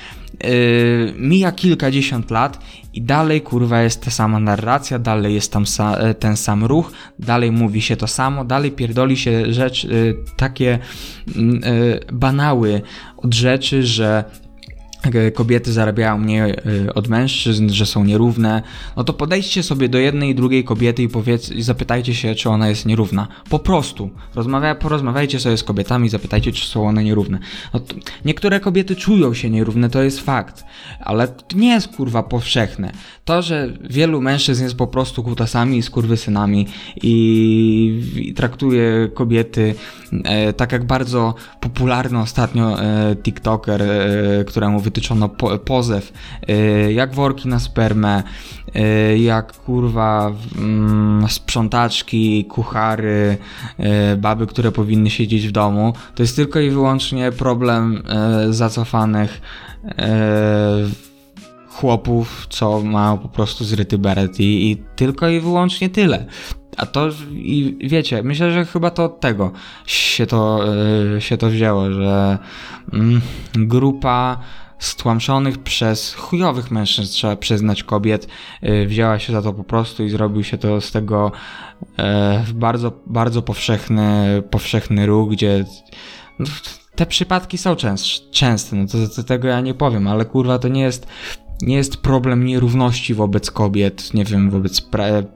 Yy, 0.43 1.13
mija 1.17 1.51
kilkadziesiąt 1.51 2.31
lat 2.31 2.59
i 2.93 3.01
dalej 3.01 3.41
kurwa 3.41 3.81
jest 3.81 4.01
ta 4.05 4.11
sama 4.11 4.39
narracja, 4.39 4.99
dalej 4.99 5.33
jest 5.33 5.51
tam 5.51 5.65
sa 5.65 5.97
e, 5.97 6.13
ten 6.13 6.37
sam 6.37 6.65
ruch, 6.65 6.91
dalej 7.19 7.51
mówi 7.51 7.81
się 7.81 7.97
to 7.97 8.07
samo, 8.07 8.45
dalej 8.45 8.71
pierdoli 8.71 9.17
się 9.17 9.53
rzecz, 9.53 9.83
yy, 9.83 10.15
takie 10.35 10.79
yy, 11.35 11.99
banały 12.13 12.81
od 13.17 13.33
rzeczy, 13.33 13.83
że 13.83 14.23
kobiety 15.33 15.73
zarabiają 15.73 16.17
mniej 16.17 16.51
y, 16.51 16.93
od 16.93 17.07
mężczyzn, 17.07 17.69
że 17.69 17.85
są 17.85 18.03
nierówne, 18.03 18.61
no 18.95 19.03
to 19.03 19.13
podejdźcie 19.13 19.63
sobie 19.63 19.89
do 19.89 19.97
jednej 19.97 20.29
i 20.29 20.35
drugiej 20.35 20.63
kobiety 20.63 21.03
i, 21.03 21.09
powiedz, 21.09 21.49
i 21.49 21.61
zapytajcie 21.61 22.15
się, 22.15 22.35
czy 22.35 22.49
ona 22.49 22.69
jest 22.69 22.85
nierówna. 22.85 23.27
Po 23.49 23.59
prostu. 23.59 24.09
Rozmawia, 24.35 24.75
porozmawiajcie 24.75 25.39
sobie 25.39 25.57
z 25.57 25.63
kobietami 25.63 26.09
zapytajcie, 26.09 26.51
czy 26.51 26.67
są 26.67 26.87
one 26.87 27.03
nierówne. 27.03 27.39
No 27.73 27.79
niektóre 28.25 28.59
kobiety 28.59 28.95
czują 28.95 29.33
się 29.33 29.49
nierówne, 29.49 29.89
to 29.89 30.03
jest 30.03 30.19
fakt, 30.19 30.63
ale 30.99 31.27
to 31.27 31.57
nie 31.57 31.69
jest 31.69 31.87
kurwa 31.87 32.23
powszechne. 32.23 32.91
To, 33.25 33.41
że 33.41 33.73
wielu 33.89 34.21
mężczyzn 34.21 34.63
jest 34.63 34.75
po 34.75 34.87
prostu 34.87 35.23
kutasami 35.23 35.77
i 35.77 35.83
skurwysynami 35.83 36.67
i, 37.01 38.03
i 38.15 38.33
traktuje 38.33 39.09
kobiety 39.13 39.75
e, 40.23 40.53
tak 40.53 40.71
jak 40.71 40.85
bardzo 40.85 41.35
popularny 41.59 42.19
ostatnio 42.19 42.81
e, 42.81 43.15
TikToker, 43.15 43.81
e, 43.81 44.45
któremu 44.45 44.79
wytyczono 44.87 45.29
po, 45.29 45.57
pozew, 45.57 46.13
y, 46.49 46.93
jak 46.93 47.13
worki 47.13 47.47
na 47.47 47.59
spermę, 47.59 48.23
y, 48.75 49.17
jak 49.19 49.53
kurwa 49.53 50.31
mm, 50.57 51.27
sprzątaczki, 51.29 52.45
kuchary, 52.45 53.37
y, 54.13 54.17
baby, 54.17 54.47
które 54.47 54.71
powinny 54.71 55.09
siedzieć 55.09 55.47
w 55.47 55.51
domu. 55.51 55.93
To 56.15 56.23
jest 56.23 56.35
tylko 56.35 56.59
i 56.59 56.69
wyłącznie 56.69 57.31
problem 57.31 58.03
zacofanych 58.49 59.41
chłopów, 61.69 62.47
co 62.49 62.81
mają 62.81 63.17
po 63.17 63.29
prostu 63.29 63.65
zryty 63.65 63.97
beret 63.97 64.39
i, 64.39 64.71
i 64.71 64.77
tylko 64.95 65.29
i 65.29 65.39
wyłącznie 65.39 65.89
tyle. 65.89 66.25
A 66.77 66.85
to 66.85 67.09
i 67.31 67.77
wiecie, 67.83 68.23
myślę, 68.23 68.51
że 68.51 68.65
chyba 68.65 68.89
to 68.91 69.05
od 69.05 69.19
tego 69.19 69.51
się 69.85 70.25
to, 70.25 70.59
się 71.19 71.37
to 71.37 71.49
wzięło, 71.49 71.91
że 71.91 72.37
mm, 72.93 73.21
grupa 73.55 74.39
stłamszonych 74.79 75.57
przez 75.57 76.13
chujowych 76.13 76.71
mężczyzn, 76.71 77.13
trzeba 77.13 77.35
przyznać, 77.35 77.83
kobiet, 77.83 78.27
y, 78.63 78.85
wzięła 78.87 79.19
się 79.19 79.33
za 79.33 79.41
to 79.41 79.53
po 79.53 79.63
prostu 79.63 80.03
i 80.03 80.09
zrobił 80.09 80.43
się 80.43 80.57
to 80.57 80.81
z 80.81 80.91
tego 80.91 81.31
e, 81.99 82.45
bardzo, 82.53 82.91
bardzo 83.05 83.41
powszechny, 83.41 84.43
powszechny 84.51 85.05
ruch, 85.05 85.31
gdzie 85.31 85.65
no, 86.39 86.45
te 86.95 87.05
przypadki 87.05 87.57
są 87.57 87.75
częst, 87.75 88.31
częste, 88.31 88.75
no 88.75 88.87
to, 88.87 88.97
to 89.15 89.23
tego 89.23 89.47
ja 89.47 89.61
nie 89.61 89.73
powiem, 89.73 90.07
ale 90.07 90.25
kurwa 90.25 90.59
to 90.59 90.67
nie 90.67 90.81
jest 90.81 91.07
nie 91.61 91.75
jest 91.75 91.97
problem 91.97 92.45
nierówności 92.45 93.13
wobec 93.13 93.51
kobiet, 93.51 94.13
nie 94.13 94.25
wiem, 94.25 94.49
wobec 94.49 94.81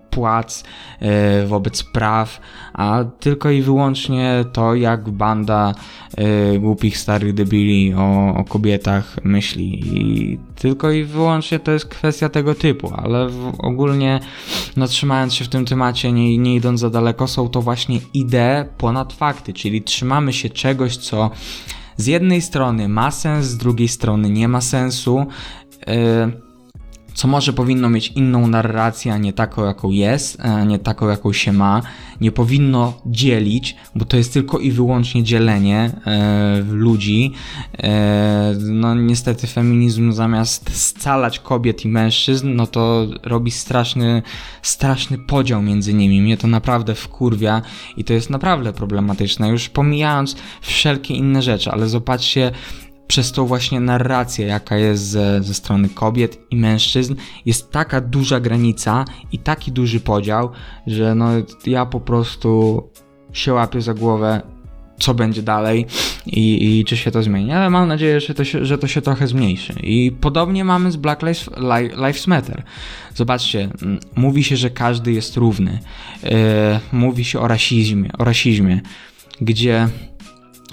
płac, 0.10 0.64
e, 1.00 1.46
wobec 1.48 1.84
praw, 1.84 2.42
a 2.74 3.04
tylko 3.20 3.50
i 3.50 3.62
wyłącznie 3.62 4.46
to, 4.54 4.76
jak 4.76 5.10
banda 5.10 5.74
e, 6.18 6.60
głupich 6.60 6.98
starych 6.98 7.34
debili 7.34 7.94
o, 7.94 8.36
o 8.36 8.44
kobietach 8.44 9.18
myśli. 9.24 9.82
I 9.98 10.40
tylko 10.56 10.92
i 10.92 11.04
wyłącznie 11.04 11.60
to 11.60 11.72
jest 11.72 11.86
kwestia 11.86 12.30
tego 12.30 12.56
typu, 12.56 12.92
ale 12.96 13.30
ogólnie, 13.58 14.20
no 14.78 14.88
trzymając 14.88 15.34
się 15.34 15.46
w 15.46 15.50
tym 15.50 15.66
temacie, 15.66 16.12
nie, 16.12 16.38
nie 16.38 16.56
idąc 16.56 16.80
za 16.80 16.90
daleko, 16.90 17.28
są 17.28 17.50
to 17.50 17.62
właśnie 17.62 18.00
idee 18.14 18.66
ponad 18.78 19.14
fakty, 19.14 19.54
czyli 19.54 19.82
trzymamy 19.82 20.34
się 20.34 20.50
czegoś, 20.50 20.98
co 20.98 21.32
z 21.98 22.08
jednej 22.08 22.42
strony 22.42 22.90
ma 22.90 23.12
sens, 23.12 23.46
z 23.46 23.58
drugiej 23.58 23.88
strony 23.88 24.30
nie 24.30 24.48
ma 24.48 24.62
sensu. 24.62 25.26
Yy, 25.88 26.52
co 27.14 27.28
może 27.28 27.54
powinno 27.54 27.90
mieć 27.90 28.08
inną 28.08 28.48
narrację, 28.48 29.14
a 29.14 29.18
nie 29.18 29.34
taką, 29.34 29.66
jaką 29.66 29.90
jest, 29.90 30.42
a 30.42 30.64
nie 30.64 30.80
taką, 30.80 31.10
jaką 31.10 31.34
się 31.34 31.54
ma. 31.54 31.82
Nie 32.22 32.32
powinno 32.32 32.94
dzielić, 33.06 33.76
bo 33.96 34.06
to 34.06 34.18
jest 34.18 34.34
tylko 34.34 34.60
i 34.60 34.72
wyłącznie 34.72 35.24
dzielenie 35.24 35.92
e, 36.06 36.64
ludzi. 36.70 37.32
No 38.60 38.96
niestety 38.96 39.48
feminizm 39.48 40.12
zamiast 40.12 40.70
scalać 40.76 41.40
kobiet 41.40 41.86
i 41.86 41.88
mężczyzn, 41.88 42.56
no 42.56 42.68
to 42.68 43.08
robi 43.24 43.52
straszny, 43.52 44.22
straszny 44.62 45.18
podział 45.18 45.62
między 45.62 45.94
nimi. 45.94 46.22
Mnie 46.22 46.38
to 46.38 46.48
naprawdę 46.48 46.96
wkurwia 46.96 47.62
i 47.98 48.04
to 48.04 48.14
jest 48.14 48.30
naprawdę 48.30 48.74
problematyczne. 48.74 49.50
Już 49.50 49.70
pomijając 49.70 50.36
wszelkie 50.62 51.14
inne 51.14 51.42
rzeczy, 51.42 51.72
ale 51.72 51.90
zobaczcie, 51.90 52.52
przez 53.08 53.32
tą 53.32 53.46
właśnie 53.46 53.80
narrację, 53.80 54.46
jaka 54.46 54.78
jest 54.78 55.04
ze, 55.04 55.44
ze 55.44 55.54
strony 55.54 55.90
kobiet 55.90 56.38
i 56.52 56.56
mężczyzn, 56.56 57.16
jest 57.46 57.72
taka 57.72 58.02
duża 58.02 58.40
granica 58.40 59.06
i 59.32 59.40
taki 59.40 59.72
duży 59.72 60.00
podział, 60.00 60.50
że 60.88 61.16
no 61.16 61.30
ja 61.66 61.86
po 61.86 62.00
prostu 62.00 62.84
się 63.34 63.54
łapię 63.54 63.82
za 63.82 63.94
głowę, 63.94 64.42
co 65.02 65.14
będzie 65.14 65.44
dalej 65.44 65.86
i, 66.26 66.80
i 66.80 66.86
czy 66.86 66.98
się 66.98 67.12
to 67.12 67.24
zmieni, 67.24 67.52
ale 67.52 67.70
mam 67.70 67.88
nadzieję, 67.88 68.20
że 68.20 68.34
to, 68.34 68.44
się, 68.44 68.66
że 68.66 68.78
to 68.78 68.88
się 68.88 69.02
trochę 69.02 69.28
zmniejszy. 69.28 69.74
I 69.84 70.12
podobnie 70.22 70.66
mamy 70.66 70.92
z 70.92 70.96
Black 70.96 71.22
Lives, 71.22 71.50
Lives 71.96 72.28
Matter. 72.28 72.64
Zobaczcie, 73.16 73.70
mówi 74.16 74.44
się, 74.44 74.58
że 74.58 74.70
każdy 74.70 75.12
jest 75.12 75.38
równy. 75.38 75.80
Yy, 76.24 76.30
mówi 76.92 77.26
się 77.26 77.40
o 77.40 77.48
rasizmie, 77.48 78.10
o 78.18 78.24
rasizmie, 78.24 78.82
gdzie 79.42 79.88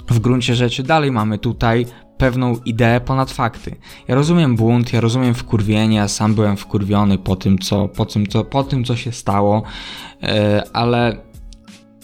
w 0.09 0.19
gruncie 0.19 0.55
rzeczy 0.55 0.83
dalej 0.83 1.11
mamy 1.11 1.37
tutaj 1.37 1.85
pewną 2.19 2.55
ideę 2.65 3.01
ponad 3.01 3.31
fakty. 3.31 3.75
Ja 4.07 4.15
rozumiem 4.15 4.55
bunt, 4.55 4.93
ja 4.93 5.01
rozumiem 5.01 5.33
wkurwienie, 5.33 5.97
ja 5.97 6.07
sam 6.07 6.35
byłem 6.35 6.57
wkurwiony 6.57 7.17
po 7.17 7.35
tym, 7.35 7.59
co, 7.59 7.87
po 7.87 8.05
tym, 8.05 8.27
co, 8.27 8.43
po 8.43 8.63
tym, 8.63 8.83
co 8.83 8.95
się 8.95 9.11
stało, 9.11 9.63
e, 10.23 10.63
ale 10.73 11.17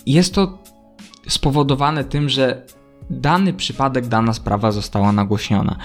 jest 0.06 0.34
to 0.34 0.58
spowodowane 1.28 2.04
tym, 2.04 2.30
że 2.30 2.66
dany 3.10 3.54
przypadek, 3.54 4.08
dana 4.08 4.34
sprawa 4.34 4.72
została 4.72 5.12
nagłośniona. 5.12 5.78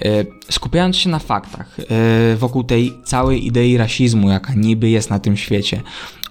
E, 0.00 0.08
skupiając 0.50 0.96
się 0.96 1.10
na 1.10 1.18
faktach 1.18 1.76
e, 1.80 2.36
wokół 2.36 2.64
tej 2.64 2.92
całej 3.04 3.46
idei 3.46 3.76
rasizmu, 3.76 4.30
jaka 4.30 4.54
niby 4.54 4.90
jest 4.90 5.10
na 5.10 5.18
tym 5.18 5.36
świecie, 5.36 5.82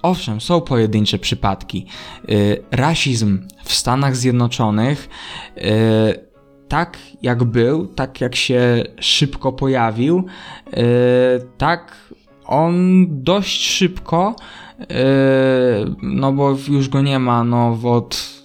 Owszem, 0.01 0.41
są 0.41 0.62
pojedyncze 0.62 1.19
przypadki. 1.19 1.85
Rasizm 2.71 3.47
w 3.63 3.74
Stanach 3.74 4.15
Zjednoczonych 4.15 5.09
tak 6.67 6.98
jak 7.22 7.43
był, 7.43 7.88
tak 7.88 8.22
jak 8.22 8.36
się 8.36 8.84
szybko 9.00 9.53
pojawił, 9.53 10.25
yy, 10.65 10.84
tak 11.57 12.12
on 12.45 13.05
dość 13.10 13.65
szybko, 13.65 14.36
yy, 14.79 14.86
no 16.01 16.34
bo 16.34 16.55
już 16.69 16.89
go 16.89 17.01
nie 17.01 17.19
ma 17.19 17.43
no, 17.43 17.77
od 17.84 18.36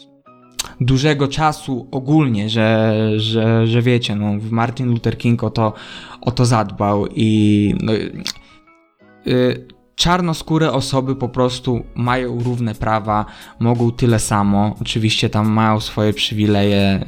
dużego 0.81 1.29
czasu 1.29 1.89
ogólnie, 1.91 2.49
że, 2.49 2.95
że, 3.17 3.67
że 3.67 3.83
wiecie, 3.83 4.17
no, 4.17 4.33
Martin 4.51 4.91
Luther 4.91 5.19
King 5.19 5.45
o 5.45 5.51
to, 5.51 5.73
o 6.21 6.31
to 6.31 6.47
zadbał 6.47 7.07
i 7.07 7.75
no, 7.83 7.93
yy, 9.27 9.67
czarnoskóre 10.01 10.73
osoby 10.73 11.17
po 11.17 11.29
prostu 11.29 11.85
mają 11.95 12.43
równe 12.43 12.75
prawa, 12.75 13.27
mogą 13.59 13.93
tyle 13.93 14.19
samo. 14.19 14.75
Oczywiście 14.81 15.31
tam 15.31 15.49
mają 15.49 15.81
swoje 15.81 16.13
przywileje, 16.13 17.05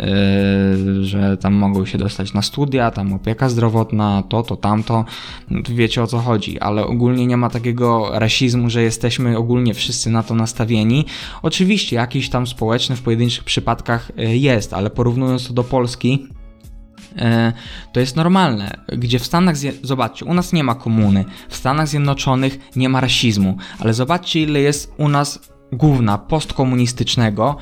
yy, 0.87 1.04
że 1.04 1.37
tam 1.37 1.54
mogą 1.54 1.87
się 1.87 1.99
dostać 1.99 2.34
na 2.34 2.42
studia, 2.42 2.90
tam 2.90 3.12
opieka 3.12 3.49
zdrowotna, 3.49 4.22
to, 4.28 4.42
to, 4.42 4.56
tamto. 4.56 5.04
Wiecie 5.68 6.02
o 6.02 6.06
co 6.06 6.18
chodzi, 6.18 6.61
ale 6.61 6.87
ogólnie 6.87 7.26
nie 7.26 7.37
ma 7.37 7.50
takiego 7.50 8.11
rasizmu, 8.12 8.70
że 8.70 8.82
jesteśmy 8.82 9.38
ogólnie 9.38 9.75
wszyscy 9.75 10.11
na 10.11 10.22
to 10.22 10.34
nastawieni. 10.34 11.04
Oczywiście 11.42 11.96
jakiś 11.96 12.30
tam 12.30 12.46
społeczny 12.46 12.96
w 12.96 13.02
pojedynczych 13.02 13.44
przypadkach 13.44 14.11
yy, 14.16 14.37
jest, 14.37 14.72
ale 14.72 14.90
porównując 14.90 15.49
to 15.49 15.54
do 15.54 15.64
Polski, 15.64 16.28
to 17.92 18.00
jest 18.00 18.16
normalne, 18.16 18.85
gdzie 18.88 19.19
w 19.19 19.26
Stanach, 19.26 19.57
zobaczcie, 19.83 20.25
u 20.25 20.35
nas 20.35 20.52
nie 20.52 20.64
ma 20.64 20.75
komuny, 20.75 21.25
w 21.49 21.57
Stanach 21.57 21.88
Zjednoczonych 21.88 22.59
nie 22.76 22.88
ma 22.88 23.00
rasizmu, 23.00 23.57
ale 23.78 23.95
zobaczcie 23.95 24.42
ile 24.42 24.61
jest 24.61 24.95
u 24.99 25.09
nas 25.09 25.52
główna 25.73 26.19
postkomunistycznego, 26.19 27.57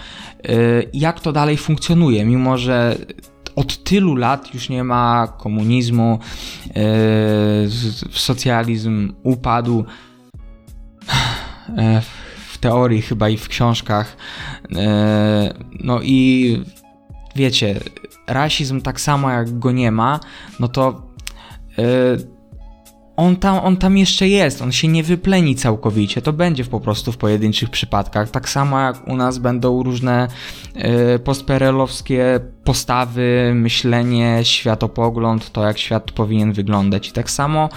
e, 0.45 0.53
jak 0.93 1.21
to 1.21 1.33
dalej 1.33 1.57
funkcjonuje, 1.57 2.25
mimo 2.25 2.59
że 2.59 2.99
od 3.57 3.85
tylu 3.85 4.15
lat 4.15 4.55
już 4.55 4.69
nie 4.69 4.85
ma 4.85 5.29
komunizmu, 5.39 6.19
e, 6.69 6.83
socjalizm 8.11 9.13
upadł 9.23 9.85
w 12.49 12.59
teorii 12.59 13.03
chyba 13.03 13.29
i 13.29 13.37
w 13.37 13.49
książkach. 13.49 14.17
No 15.81 16.01
i 16.03 16.63
wiecie, 17.41 17.81
rasizm 18.27 18.81
tak 18.81 19.01
samo 19.01 19.31
jak 19.31 19.59
go 19.59 19.73
nie 19.73 19.93
ma, 19.93 20.21
no 20.61 20.69
to 20.69 21.03
yy, 21.79 21.85
on, 23.17 23.37
tam, 23.37 23.59
on 23.59 23.77
tam 23.77 23.99
jeszcze 23.99 24.29
jest, 24.29 24.63
on 24.63 24.73
się 24.73 24.89
nie 24.89 25.03
wypleni 25.03 25.55
całkowicie, 25.55 26.23
to 26.23 26.33
będzie 26.33 26.65
po 26.65 26.81
prostu 26.81 27.13
w 27.13 27.17
pojedynczych 27.17 27.71
przypadkach. 27.71 28.31
Tak 28.31 28.49
samo 28.49 28.81
jak 28.81 29.09
u 29.09 29.17
nas 29.17 29.39
będą 29.39 29.83
różne 29.83 30.29
yy, 30.75 31.19
postperelowskie 31.19 32.41
postawy, 32.65 33.53
myślenie, 33.55 34.41
światopogląd, 34.43 35.53
to 35.53 35.65
jak 35.65 35.79
świat 35.79 36.13
powinien 36.13 36.53
wyglądać. 36.53 37.09
I 37.09 37.13
tak 37.13 37.31
samo 37.31 37.69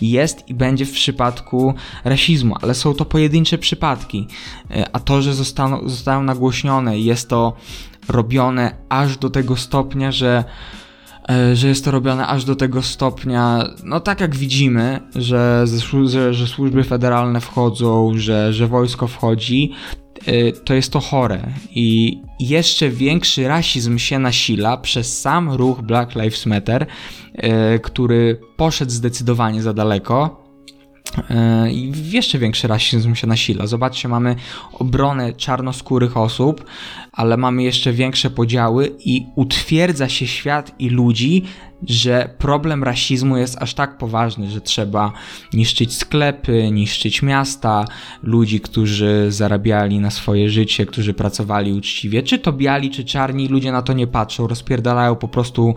jest 0.00 0.48
i 0.48 0.54
będzie 0.54 0.86
w 0.86 0.92
przypadku 0.92 1.74
rasizmu, 2.04 2.56
ale 2.62 2.74
są 2.74 2.94
to 2.94 3.04
pojedyncze 3.04 3.58
przypadki. 3.58 4.26
Yy, 4.70 4.84
a 4.92 5.00
to, 5.00 5.22
że 5.22 5.34
zostaną, 5.34 5.88
zostają 5.88 6.22
nagłośnione, 6.22 6.98
jest 6.98 7.28
to 7.28 7.52
robione 8.08 8.76
aż 8.88 9.16
do 9.16 9.30
tego 9.30 9.56
stopnia, 9.56 10.12
że 10.12 10.44
e, 11.30 11.56
że 11.56 11.68
jest 11.68 11.84
to 11.84 11.90
robione 11.90 12.26
aż 12.26 12.44
do 12.44 12.56
tego 12.56 12.82
stopnia, 12.82 13.64
no 13.84 14.00
tak 14.00 14.20
jak 14.20 14.36
widzimy, 14.36 15.00
że, 15.16 15.64
że, 16.06 16.34
że 16.34 16.46
służby 16.46 16.84
federalne 16.84 17.40
wchodzą, 17.40 18.12
że, 18.14 18.52
że 18.52 18.66
wojsko 18.66 19.06
wchodzi, 19.06 19.72
e, 20.26 20.52
to 20.52 20.74
jest 20.74 20.92
to 20.92 21.00
chore. 21.00 21.48
I 21.70 22.18
jeszcze 22.40 22.88
większy 22.88 23.48
rasizm 23.48 23.98
się 23.98 24.18
nasila 24.18 24.76
przez 24.76 25.20
sam 25.20 25.52
ruch 25.52 25.82
Black 25.82 26.14
Lives 26.14 26.46
Matter, 26.46 26.86
e, 27.34 27.78
który 27.78 28.40
poszedł 28.56 28.90
zdecydowanie 28.90 29.62
za 29.62 29.72
daleko 29.72 30.41
i 31.70 31.92
jeszcze 32.10 32.38
większy 32.38 32.68
rasizm 32.68 33.14
się 33.14 33.26
nasila. 33.26 33.66
Zobaczcie, 33.66 34.08
mamy 34.08 34.36
obronę 34.72 35.32
czarnoskórych 35.32 36.16
osób, 36.16 36.64
ale 37.12 37.36
mamy 37.36 37.62
jeszcze 37.62 37.92
większe 37.92 38.30
podziały 38.30 38.96
i 39.04 39.26
utwierdza 39.36 40.08
się 40.08 40.26
świat 40.26 40.74
i 40.78 40.88
ludzi, 40.88 41.44
że 41.88 42.34
problem 42.38 42.84
rasizmu 42.84 43.36
jest 43.36 43.62
aż 43.62 43.74
tak 43.74 43.98
poważny, 43.98 44.50
że 44.50 44.60
trzeba 44.60 45.12
niszczyć 45.52 45.96
sklepy, 45.96 46.70
niszczyć 46.72 47.22
miasta, 47.22 47.84
ludzi, 48.22 48.60
którzy 48.60 49.26
zarabiali 49.28 50.00
na 50.00 50.10
swoje 50.10 50.50
życie, 50.50 50.86
którzy 50.86 51.14
pracowali 51.14 51.72
uczciwie, 51.72 52.22
czy 52.22 52.38
to 52.38 52.52
biali, 52.52 52.90
czy 52.90 53.04
czarni, 53.04 53.48
ludzie 53.48 53.72
na 53.72 53.82
to 53.82 53.92
nie 53.92 54.06
patrzą, 54.06 54.46
rozpierdalają 54.46 55.16
po 55.16 55.28
prostu 55.28 55.74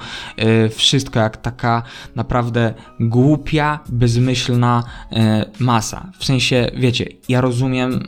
y, 0.65 0.69
wszystko 0.69 1.19
jak 1.19 1.37
taka 1.37 1.83
naprawdę 2.15 2.73
głupia, 2.99 3.79
bezmyślna 3.89 4.83
y, 5.11 5.15
masa. 5.59 6.11
W 6.19 6.25
sensie, 6.25 6.71
wiecie, 6.75 7.05
ja 7.29 7.41
rozumiem 7.41 8.07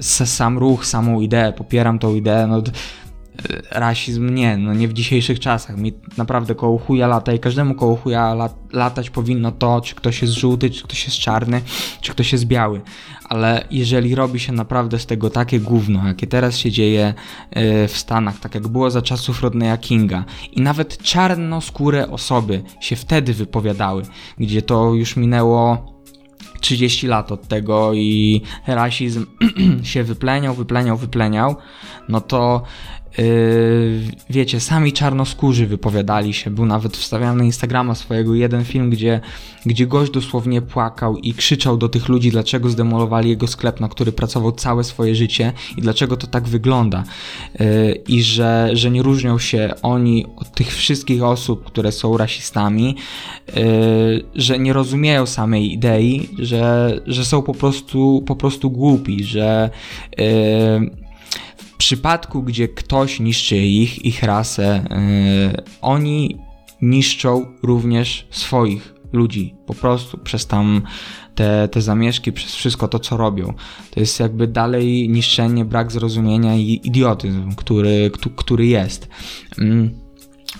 sam 0.00 0.58
ruch, 0.58 0.86
samą 0.86 1.20
ideę, 1.20 1.52
popieram 1.52 1.98
tą 1.98 2.14
ideę, 2.14 2.46
no 2.46 2.62
rasizm 3.70 4.34
nie, 4.34 4.56
no 4.56 4.74
nie 4.74 4.88
w 4.88 4.92
dzisiejszych 4.92 5.40
czasach. 5.40 5.76
Mi 5.76 5.92
naprawdę 6.16 6.54
koło 6.54 6.78
chuja 6.78 7.06
lata 7.06 7.32
i 7.32 7.38
każdemu 7.38 7.74
koło 7.74 7.96
chuja 7.96 8.36
latać 8.72 9.10
powinno 9.10 9.52
to, 9.52 9.80
czy 9.80 9.94
ktoś 9.94 10.22
jest 10.22 10.34
żółty, 10.34 10.70
czy 10.70 10.84
ktoś 10.84 11.04
jest 11.04 11.16
czarny, 11.16 11.60
czy 12.00 12.12
ktoś 12.12 12.32
jest 12.32 12.44
biały. 12.44 12.80
Ale 13.28 13.66
jeżeli 13.70 14.14
robi 14.14 14.40
się 14.40 14.52
naprawdę 14.52 14.98
z 14.98 15.06
tego 15.06 15.30
takie 15.30 15.60
gówno, 15.60 16.06
jakie 16.08 16.26
teraz 16.26 16.56
się 16.56 16.70
dzieje 16.70 17.14
e, 17.50 17.88
w 17.88 17.98
Stanach, 17.98 18.38
tak 18.38 18.54
jak 18.54 18.68
było 18.68 18.90
za 18.90 19.02
czasów 19.02 19.42
Rodneya 19.42 19.78
Kinga 19.80 20.24
i 20.52 20.60
nawet 20.60 20.98
czarnoskóre 20.98 22.10
osoby 22.10 22.62
się 22.80 22.96
wtedy 22.96 23.34
wypowiadały, 23.34 24.02
gdzie 24.38 24.62
to 24.62 24.94
już 24.94 25.16
minęło 25.16 25.94
30 26.60 27.06
lat 27.06 27.32
od 27.32 27.48
tego 27.48 27.94
i 27.94 28.42
rasizm 28.66 29.26
się 29.82 30.04
wypleniał, 30.04 30.54
wypleniał, 30.54 30.96
wypleniał, 30.96 31.56
no 32.08 32.20
to 32.20 32.62
Yy, 33.03 33.03
wiecie, 34.30 34.60
sami 34.60 34.92
czarnoskórzy 34.92 35.66
wypowiadali 35.66 36.34
się. 36.34 36.50
Był 36.50 36.66
nawet 36.66 36.96
wstawiany 36.96 37.38
na 37.38 37.44
Instagrama 37.44 37.94
swojego 37.94 38.34
jeden 38.34 38.64
film, 38.64 38.90
gdzie, 38.90 39.20
gdzie 39.66 39.86
gość 39.86 40.12
dosłownie 40.12 40.62
płakał 40.62 41.16
i 41.16 41.34
krzyczał 41.34 41.76
do 41.76 41.88
tych 41.88 42.08
ludzi, 42.08 42.30
dlaczego 42.30 42.68
zdemolowali 42.68 43.30
jego 43.30 43.46
sklep, 43.46 43.80
na 43.80 43.88
który 43.88 44.12
pracował 44.12 44.52
całe 44.52 44.84
swoje 44.84 45.14
życie 45.14 45.52
i 45.76 45.82
dlaczego 45.82 46.16
to 46.16 46.26
tak 46.26 46.48
wygląda. 46.48 47.04
Yy, 47.60 48.02
I 48.08 48.22
że, 48.22 48.70
że 48.72 48.90
nie 48.90 49.02
różnią 49.02 49.38
się 49.38 49.74
oni 49.82 50.26
od 50.36 50.50
tych 50.50 50.74
wszystkich 50.74 51.22
osób, 51.22 51.64
które 51.64 51.92
są 51.92 52.16
rasistami, 52.16 52.96
yy, 53.56 54.24
że 54.34 54.58
nie 54.58 54.72
rozumieją 54.72 55.26
samej 55.26 55.72
idei, 55.72 56.28
że, 56.38 56.92
że 57.06 57.24
są 57.24 57.42
po 57.42 57.54
prostu, 57.54 58.22
po 58.26 58.36
prostu 58.36 58.70
głupi, 58.70 59.24
że 59.24 59.70
przypadku, 61.78 62.42
gdzie 62.42 62.68
ktoś 62.68 63.20
niszczy 63.20 63.56
ich, 63.56 64.04
ich 64.04 64.22
rasę, 64.22 64.84
yy, 65.54 65.62
oni 65.80 66.38
niszczą 66.82 67.46
również 67.62 68.26
swoich 68.30 68.94
ludzi, 69.12 69.54
po 69.66 69.74
prostu 69.74 70.18
przez 70.18 70.46
tam 70.46 70.82
te, 71.34 71.68
te 71.68 71.80
zamieszki, 71.80 72.32
przez 72.32 72.54
wszystko 72.54 72.88
to, 72.88 72.98
co 72.98 73.16
robią. 73.16 73.54
To 73.90 74.00
jest 74.00 74.20
jakby 74.20 74.46
dalej 74.46 75.08
niszczenie, 75.08 75.64
brak 75.64 75.92
zrozumienia 75.92 76.56
i 76.56 76.80
idiotyzm, 76.84 77.54
który, 77.54 78.10
który 78.36 78.66
jest. 78.66 79.08
Yy. 79.58 80.04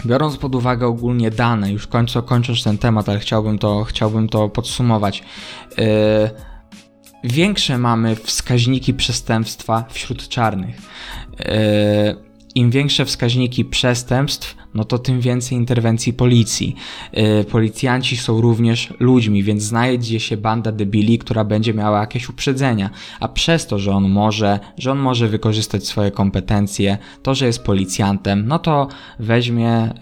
Biorąc 0.06 0.36
pod 0.36 0.54
uwagę 0.54 0.86
ogólnie 0.86 1.30
dane, 1.30 1.72
już 1.72 1.86
kończę, 1.86 2.22
kończąc 2.22 2.64
ten 2.64 2.78
temat, 2.78 3.08
ale 3.08 3.18
chciałbym 3.18 3.58
to, 3.58 3.84
chciałbym 3.84 4.28
to 4.28 4.48
podsumować. 4.48 5.22
Yy, 5.78 5.84
większe 7.24 7.78
mamy 7.78 8.16
wskaźniki 8.16 8.94
przestępstwa 8.94 9.84
wśród 9.90 10.28
czarnych. 10.28 10.76
E, 11.38 12.14
Im 12.54 12.70
większe 12.70 13.04
wskaźniki 13.04 13.64
przestępstw, 13.64 14.56
no 14.74 14.84
to 14.84 14.98
tym 14.98 15.20
więcej 15.20 15.58
interwencji 15.58 16.12
policji. 16.12 16.76
Yy, 17.12 17.44
policjanci 17.44 18.16
są 18.16 18.40
również 18.40 18.94
ludźmi, 19.00 19.42
więc 19.42 19.62
znajdzie 19.62 20.20
się 20.20 20.36
banda 20.36 20.72
debili, 20.72 21.18
która 21.18 21.44
będzie 21.44 21.74
miała 21.74 22.00
jakieś 22.00 22.28
uprzedzenia, 22.28 22.90
a 23.20 23.28
przez 23.28 23.66
to, 23.66 23.78
że 23.78 23.92
on 23.92 24.08
może, 24.08 24.60
że 24.78 24.92
on 24.92 24.98
może 24.98 25.28
wykorzystać 25.28 25.86
swoje 25.86 26.10
kompetencje, 26.10 26.98
to, 27.22 27.34
że 27.34 27.46
jest 27.46 27.64
policjantem, 27.64 28.46
no 28.46 28.58
to 28.58 28.88
weźmie 29.18 29.94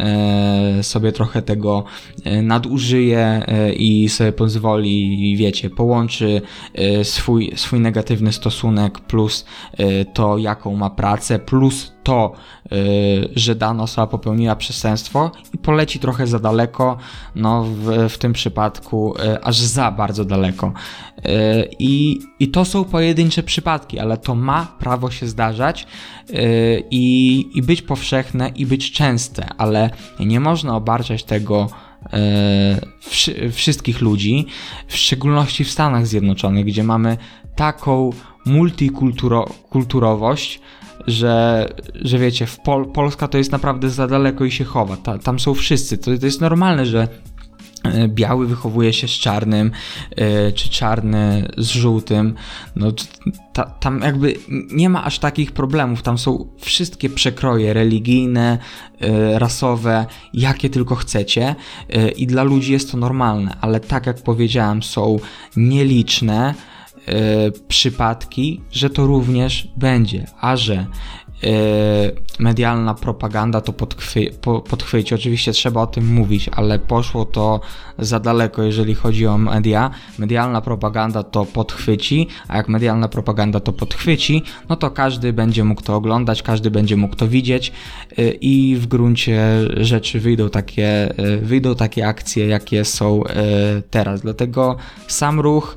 yy, 0.76 0.82
sobie 0.82 1.12
trochę 1.12 1.42
tego, 1.42 1.84
yy, 2.24 2.42
nadużyje 2.42 3.46
i 3.76 4.08
sobie 4.08 4.32
pozwoli, 4.32 5.36
wiecie, 5.36 5.70
połączy 5.70 6.42
swój, 7.02 7.52
swój 7.56 7.80
negatywny 7.80 8.32
stosunek 8.32 9.00
plus 9.00 9.44
to, 10.14 10.38
jaką 10.38 10.76
ma 10.76 10.90
pracę, 10.90 11.38
plus 11.38 11.91
to, 12.02 12.32
że 13.36 13.54
dana 13.54 13.82
osoba 13.82 14.06
popełniła 14.06 14.56
przestępstwo 14.56 15.30
i 15.54 15.58
poleci 15.58 15.98
trochę 15.98 16.26
za 16.26 16.38
daleko, 16.38 16.96
no 17.34 17.64
w, 17.64 18.08
w 18.08 18.18
tym 18.18 18.32
przypadku 18.32 19.14
e, 19.18 19.44
aż 19.44 19.58
za 19.58 19.90
bardzo 19.90 20.24
daleko. 20.24 20.72
E, 21.24 21.64
I, 21.78 22.20
I 22.40 22.48
to 22.48 22.64
są 22.64 22.84
pojedyncze 22.84 23.42
przypadki, 23.42 23.98
ale 23.98 24.16
to 24.16 24.34
ma 24.34 24.76
prawo 24.78 25.10
się 25.10 25.26
zdarzać 25.26 25.86
i, 26.90 27.48
i 27.54 27.62
być 27.62 27.82
powszechne 27.82 28.48
i 28.48 28.66
być 28.66 28.92
częste, 28.92 29.48
ale 29.58 29.90
nie 30.20 30.40
można 30.40 30.76
obarczać 30.76 31.24
tego 31.24 31.68
wszystkich 33.52 34.00
ludzi, 34.00 34.46
w 34.88 34.96
szczególności 34.96 35.64
w 35.64 35.70
Stanach 35.70 36.06
Zjednoczonych, 36.06 36.64
gdzie 36.64 36.84
mamy 36.84 37.16
taką 37.56 38.10
multikulturowość, 38.46 40.60
że, 41.06 41.68
że 41.94 42.18
wiecie, 42.18 42.46
w 42.46 42.60
Pol 42.60 42.92
Polska 42.92 43.28
to 43.28 43.38
jest 43.38 43.52
naprawdę 43.52 43.90
za 43.90 44.06
daleko 44.06 44.44
i 44.44 44.50
się 44.50 44.64
chowa. 44.64 44.96
Ta, 44.96 45.18
tam 45.18 45.38
są 45.38 45.54
wszyscy. 45.54 45.98
To, 45.98 46.18
to 46.18 46.26
jest 46.26 46.40
normalne, 46.40 46.86
że 46.86 47.08
e, 47.84 48.08
biały 48.08 48.46
wychowuje 48.46 48.92
się 48.92 49.08
z 49.08 49.10
czarnym, 49.10 49.70
e, 50.16 50.52
czy 50.52 50.68
czarny 50.68 51.48
z 51.58 51.68
żółtym. 51.68 52.34
No, 52.76 52.92
ta, 53.52 53.64
tam 53.64 54.00
jakby 54.00 54.34
nie 54.70 54.88
ma 54.88 55.04
aż 55.04 55.18
takich 55.18 55.52
problemów. 55.52 56.02
Tam 56.02 56.18
są 56.18 56.48
wszystkie 56.58 57.10
przekroje 57.10 57.72
religijne, 57.72 58.58
e, 59.00 59.38
rasowe, 59.38 60.06
jakie 60.34 60.70
tylko 60.70 60.94
chcecie, 60.94 61.54
i 62.16 62.26
dla 62.26 62.42
ludzi 62.42 62.72
jest 62.72 62.90
to 62.90 62.96
normalne, 62.96 63.56
ale 63.60 63.80
tak 63.80 64.06
jak 64.06 64.22
powiedziałem, 64.22 64.82
są 64.82 65.18
nieliczne 65.56 66.54
przypadki, 67.68 68.60
że 68.70 68.90
to 68.90 69.06
również 69.06 69.68
będzie, 69.76 70.26
a 70.40 70.56
że 70.56 70.74
E, 70.74 70.86
medialna 72.38 72.94
propaganda 72.94 73.60
to 73.60 73.72
podchwy, 73.72 74.30
po, 74.40 74.60
podchwyci. 74.60 75.14
Oczywiście 75.14 75.52
trzeba 75.52 75.82
o 75.82 75.86
tym 75.86 76.14
mówić, 76.14 76.50
ale 76.52 76.78
poszło 76.78 77.24
to 77.24 77.60
za 77.98 78.20
daleko, 78.20 78.62
jeżeli 78.62 78.94
chodzi 78.94 79.26
o 79.26 79.38
media. 79.38 79.90
Medialna 80.18 80.60
propaganda 80.60 81.22
to 81.22 81.44
podchwyci, 81.44 82.28
a 82.48 82.56
jak 82.56 82.68
medialna 82.68 83.08
propaganda 83.08 83.60
to 83.60 83.72
podchwyci, 83.72 84.42
no 84.68 84.76
to 84.76 84.90
każdy 84.90 85.32
będzie 85.32 85.64
mógł 85.64 85.82
to 85.82 85.94
oglądać, 85.94 86.42
każdy 86.42 86.70
będzie 86.70 86.96
mógł 86.96 87.16
to 87.16 87.28
widzieć 87.28 87.72
e, 88.18 88.30
i 88.30 88.76
w 88.76 88.86
gruncie 88.86 89.42
rzeczy 89.76 90.20
wyjdą 90.20 90.50
takie, 90.50 91.18
e, 91.18 91.36
wyjdą 91.36 91.74
takie 91.74 92.06
akcje, 92.06 92.46
jakie 92.46 92.84
są 92.84 93.22
teraz. 93.90 94.20
Dlatego 94.20 94.76
sam 95.06 95.40
ruch 95.40 95.76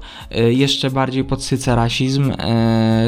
jeszcze 0.49 0.91
bardziej 0.91 1.23
podsyca 1.23 1.75
rasizm, 1.75 2.33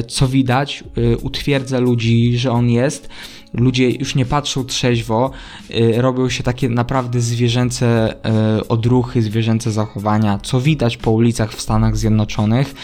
co 0.07 0.27
widać, 0.27 0.83
utwierdza 1.21 1.79
ludzi, 1.79 2.37
że 2.37 2.46
że 2.47 2.51
on 2.51 2.69
jest. 2.69 3.09
Ludzie 3.53 3.89
już 3.89 4.15
nie 4.15 4.25
patrzą 4.25 4.65
trzeźwo, 4.65 5.31
y, 5.71 6.01
robią 6.01 6.29
się 6.29 6.43
takie 6.43 6.69
naprawdę 6.69 7.21
zwierzęce 7.21 8.13
y, 8.59 8.67
odruchy, 8.67 9.21
zwierzęce 9.21 9.71
zachowania, 9.71 10.39
co 10.43 10.61
widać 10.61 10.97
po 10.97 11.11
ulicach 11.11 11.53
w 11.53 11.61
Stanach 11.61 11.97
Zjednoczonych. 11.97 12.75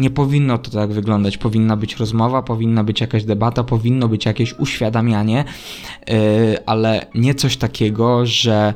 Nie 0.00 0.10
powinno 0.10 0.58
to 0.58 0.70
tak 0.70 0.92
wyglądać. 0.92 1.38
Powinna 1.38 1.76
być 1.76 1.96
rozmowa, 1.96 2.42
powinna 2.42 2.84
być 2.84 3.00
jakaś 3.00 3.24
debata, 3.24 3.64
powinno 3.64 4.08
być 4.08 4.26
jakieś 4.26 4.58
uświadamianie, 4.58 5.44
y, 6.10 6.66
ale 6.66 7.06
nie 7.14 7.34
coś 7.34 7.56
takiego, 7.56 8.26
że 8.26 8.74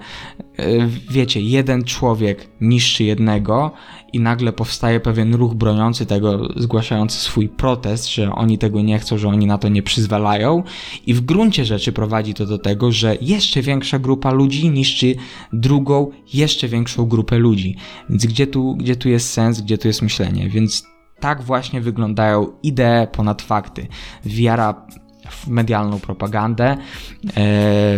wiecie, 1.11 1.41
jeden 1.41 1.85
człowiek 1.85 2.49
niszczy 2.61 3.05
jednego 3.05 3.71
i 4.13 4.21
nagle 4.21 4.53
powstaje 4.53 5.01
pewien 5.01 5.35
ruch 5.35 5.55
broniący 5.55 6.07
tego, 6.07 6.49
zgłaszający 6.57 7.19
swój 7.19 7.49
protest, 7.49 8.15
że 8.15 8.33
oni 8.33 8.59
tego 8.59 8.83
nie 8.83 8.99
chcą, 8.99 9.19
że 9.19 9.29
oni 9.29 9.47
na 9.47 9.59
to 9.59 9.69
nie 9.69 9.83
przyzwalają 9.83 10.63
i 11.07 11.15
w 11.15 11.21
gruncie 11.21 11.65
rzeczy 11.65 11.93
prowadzi 11.93 12.35
to 12.35 12.47
do 12.47 12.59
tego, 12.59 12.93
że 12.93 13.17
jeszcze 13.21 13.63
większa 13.63 13.99
grupa 13.99 14.33
ludzi 14.33 14.71
niszczy 14.71 15.15
drugą, 15.53 16.11
jeszcze 16.35 16.69
większą 16.69 17.07
grupę 17.07 17.39
ludzi. 17.39 17.77
Więc 18.11 18.27
gdzie 18.27 18.47
tu, 18.47 18.77
gdzie 18.77 18.97
tu 18.97 19.09
jest 19.09 19.31
sens, 19.31 19.61
gdzie 19.61 19.79
tu 19.79 19.89
jest 19.89 20.03
myślenie? 20.03 20.49
Więc 20.49 20.94
tak 21.25 21.43
właśnie 21.43 21.81
wyglądają 21.81 22.47
idee 22.63 23.07
ponad 23.13 23.43
fakty. 23.43 23.87
Wiara 24.25 24.87
w 25.31 25.49
medialną 25.49 26.01
propagandę, 26.01 26.65
e, 26.65 26.77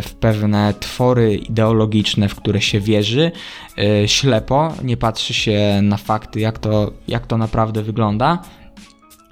w 0.02 0.14
pewne 0.20 0.74
twory 0.80 1.34
ideologiczne, 1.34 2.28
w 2.28 2.34
które 2.34 2.60
się 2.60 2.80
wierzy, 2.80 3.32
e, 3.78 4.08
ślepo, 4.08 4.72
nie 4.82 4.96
patrzy 4.96 5.34
się 5.34 5.80
na 5.82 5.96
fakty, 5.96 6.40
jak 6.40 6.58
to, 6.58 6.92
jak 7.08 7.26
to 7.26 7.38
naprawdę 7.38 7.82
wygląda. 7.82 8.42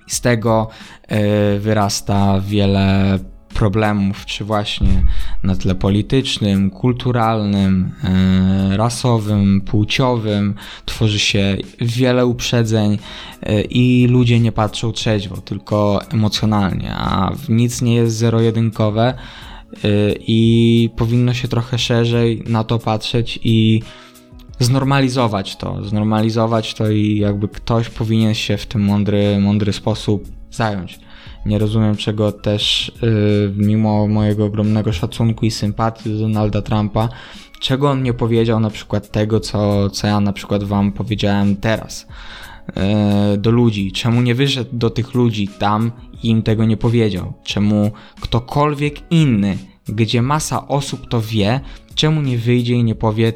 Z 0.07 0.21
tego 0.21 0.69
e, 1.09 1.59
wyrasta 1.59 2.41
wiele 2.41 3.19
problemów, 3.55 4.27
czy 4.27 4.45
właśnie 4.45 5.03
na 5.43 5.57
tle 5.57 5.75
politycznym, 5.75 6.71
kulturalnym, 6.71 7.93
e, 8.05 8.77
rasowym, 8.77 9.61
płciowym, 9.61 10.55
tworzy 10.85 11.19
się 11.19 11.57
wiele 11.81 12.27
uprzedzeń 12.27 12.99
e, 13.43 13.61
i 13.63 14.07
ludzie 14.07 14.41
nie 14.41 14.53
patrzą 14.53 14.93
trzeźwo, 14.93 15.37
tylko 15.37 16.01
emocjonalnie, 16.13 16.93
a 16.95 17.33
nic 17.49 17.83
nie 17.83 17.95
jest 17.95 18.17
zero-jedynkowe 18.17 19.15
e, 19.15 19.89
i 20.19 20.91
powinno 20.97 21.35
się 21.35 21.49
trochę 21.49 21.79
szerzej 21.79 22.43
na 22.47 22.65
to 22.65 22.79
patrzeć 22.79 23.39
i 23.43 23.83
znormalizować 24.59 25.57
to, 25.57 25.85
znormalizować 25.85 26.75
to 26.75 26.91
i 26.91 27.19
jakby 27.19 27.49
ktoś 27.49 27.89
powinien 27.89 28.35
się 28.35 28.57
w 28.57 28.67
tym 28.67 28.83
mądry, 28.83 29.39
mądry 29.41 29.73
sposób 29.73 30.29
zająć. 30.51 31.04
Nie 31.47 31.59
rozumiem, 31.59 31.97
czego 31.97 32.33
też, 32.33 32.93
yy, 33.03 33.53
mimo 33.57 34.09
mojego 34.09 34.45
ogromnego 34.45 34.93
szacunku 34.93 35.47
i 35.47 35.51
sympatii 35.51 36.11
do 36.11 36.19
Donalda 36.19 36.63
Trumpa, 36.63 37.09
czego 37.61 37.91
on 37.91 38.03
nie 38.03 38.13
powiedział 38.13 38.61
na 38.61 38.71
przykład 38.71 39.11
tego, 39.11 39.41
co, 39.41 39.91
co 39.91 40.07
ja 40.07 40.21
na 40.21 40.33
przykład 40.33 40.65
wam 40.65 40.93
powiedziałem 40.93 41.57
teraz 41.57 42.07
yy, 42.77 43.39
do 43.39 43.51
ludzi. 43.51 43.93
Czemu 43.93 44.23
nie 44.23 44.35
wyszedł 44.35 44.71
do 44.73 44.91
tych 44.91 45.15
ludzi 45.15 45.49
tam 45.59 45.93
i 46.23 46.29
im 46.29 46.43
tego 46.43 46.65
nie 46.65 46.77
powiedział? 46.77 47.33
Czemu 47.45 47.91
ktokolwiek 48.21 49.13
inny, 49.13 49.59
gdzie 49.89 50.23
masa 50.23 50.69
osób 50.69 51.09
to 51.09 51.21
wie, 51.21 51.61
czemu 51.95 52.23
nie 52.23 52.39
wyjdzie 52.39 52.75
i 52.75 52.85
nie 52.85 52.95
powie 52.95 53.33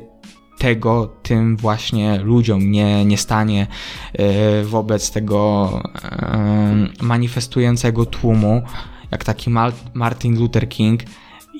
tego 0.59 1.07
tym 1.23 1.57
właśnie 1.57 2.18
ludziom 2.18 2.71
nie, 2.71 3.05
nie 3.05 3.18
stanie 3.18 3.66
e, 4.12 4.62
wobec 4.62 5.11
tego 5.11 5.71
e, 6.05 6.88
manifestującego 7.01 8.07
tłumu, 8.07 8.62
jak 9.11 9.25
taki 9.25 9.51
Martin 9.94 10.38
Luther 10.38 10.68
King 10.68 11.01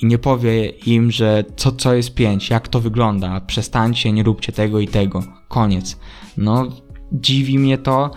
i 0.03 0.07
nie 0.07 0.19
powie 0.19 0.69
im, 0.69 1.11
że 1.11 1.45
co, 1.57 1.73
co 1.73 1.95
jest 1.95 2.15
pięć, 2.15 2.51
jak 2.51 2.69
to 2.69 2.81
wygląda, 2.81 3.41
przestańcie, 3.41 4.13
nie 4.13 4.23
róbcie 4.23 4.53
tego 4.53 4.81
i 4.81 4.89
tego, 4.89 5.23
koniec. 5.49 5.99
No, 6.37 6.67
dziwi 7.13 7.59
mnie 7.59 7.79
to, 7.79 8.11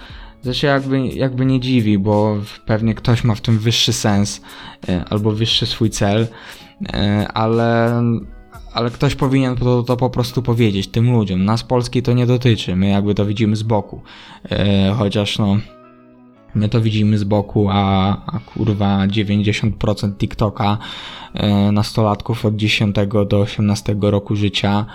Zresztą 0.44 0.68
jakby, 0.68 1.08
jakby 1.08 1.46
nie 1.46 1.60
dziwi, 1.60 1.98
bo 1.98 2.38
pewnie 2.66 2.96
ktoś 2.96 3.24
ma 3.24 3.36
w 3.36 3.42
tym 3.42 3.60
wyższy 3.60 3.94
sens 3.94 4.42
e, 4.90 5.06
albo 5.10 5.32
wyższy 5.32 5.66
swój 5.66 5.90
cel, 5.90 6.28
ale 7.34 8.02
ale 8.74 8.92
ktoś 8.92 9.16
powinien 9.16 9.56
to, 9.56 9.84
to 9.84 9.98
po 9.98 10.10
prostu 10.10 10.42
powiedzieć 10.42 10.88
tym 10.88 11.12
ludziom. 11.12 11.46
Nas 11.46 11.64
Polski 11.64 12.02
to 12.02 12.14
nie 12.14 12.26
dotyczy, 12.26 12.76
my 12.76 12.90
jakby 12.90 13.16
to 13.16 13.26
widzimy 13.26 13.56
z 13.56 13.64
boku. 13.64 14.02
E, 14.52 14.94
chociaż 14.98 15.40
no, 15.40 15.58
my 16.56 16.70
to 16.70 16.82
widzimy 16.82 17.18
z 17.18 17.24
boku, 17.24 17.70
a, 17.70 18.10
a 18.26 18.40
kurwa 18.40 19.08
90% 19.08 20.18
TikToka 20.18 20.78
nastolatków 21.72 22.46
od 22.46 22.56
10 22.56 22.96
do 23.28 23.40
18 23.40 23.96
roku 24.02 24.36
życia 24.36 24.86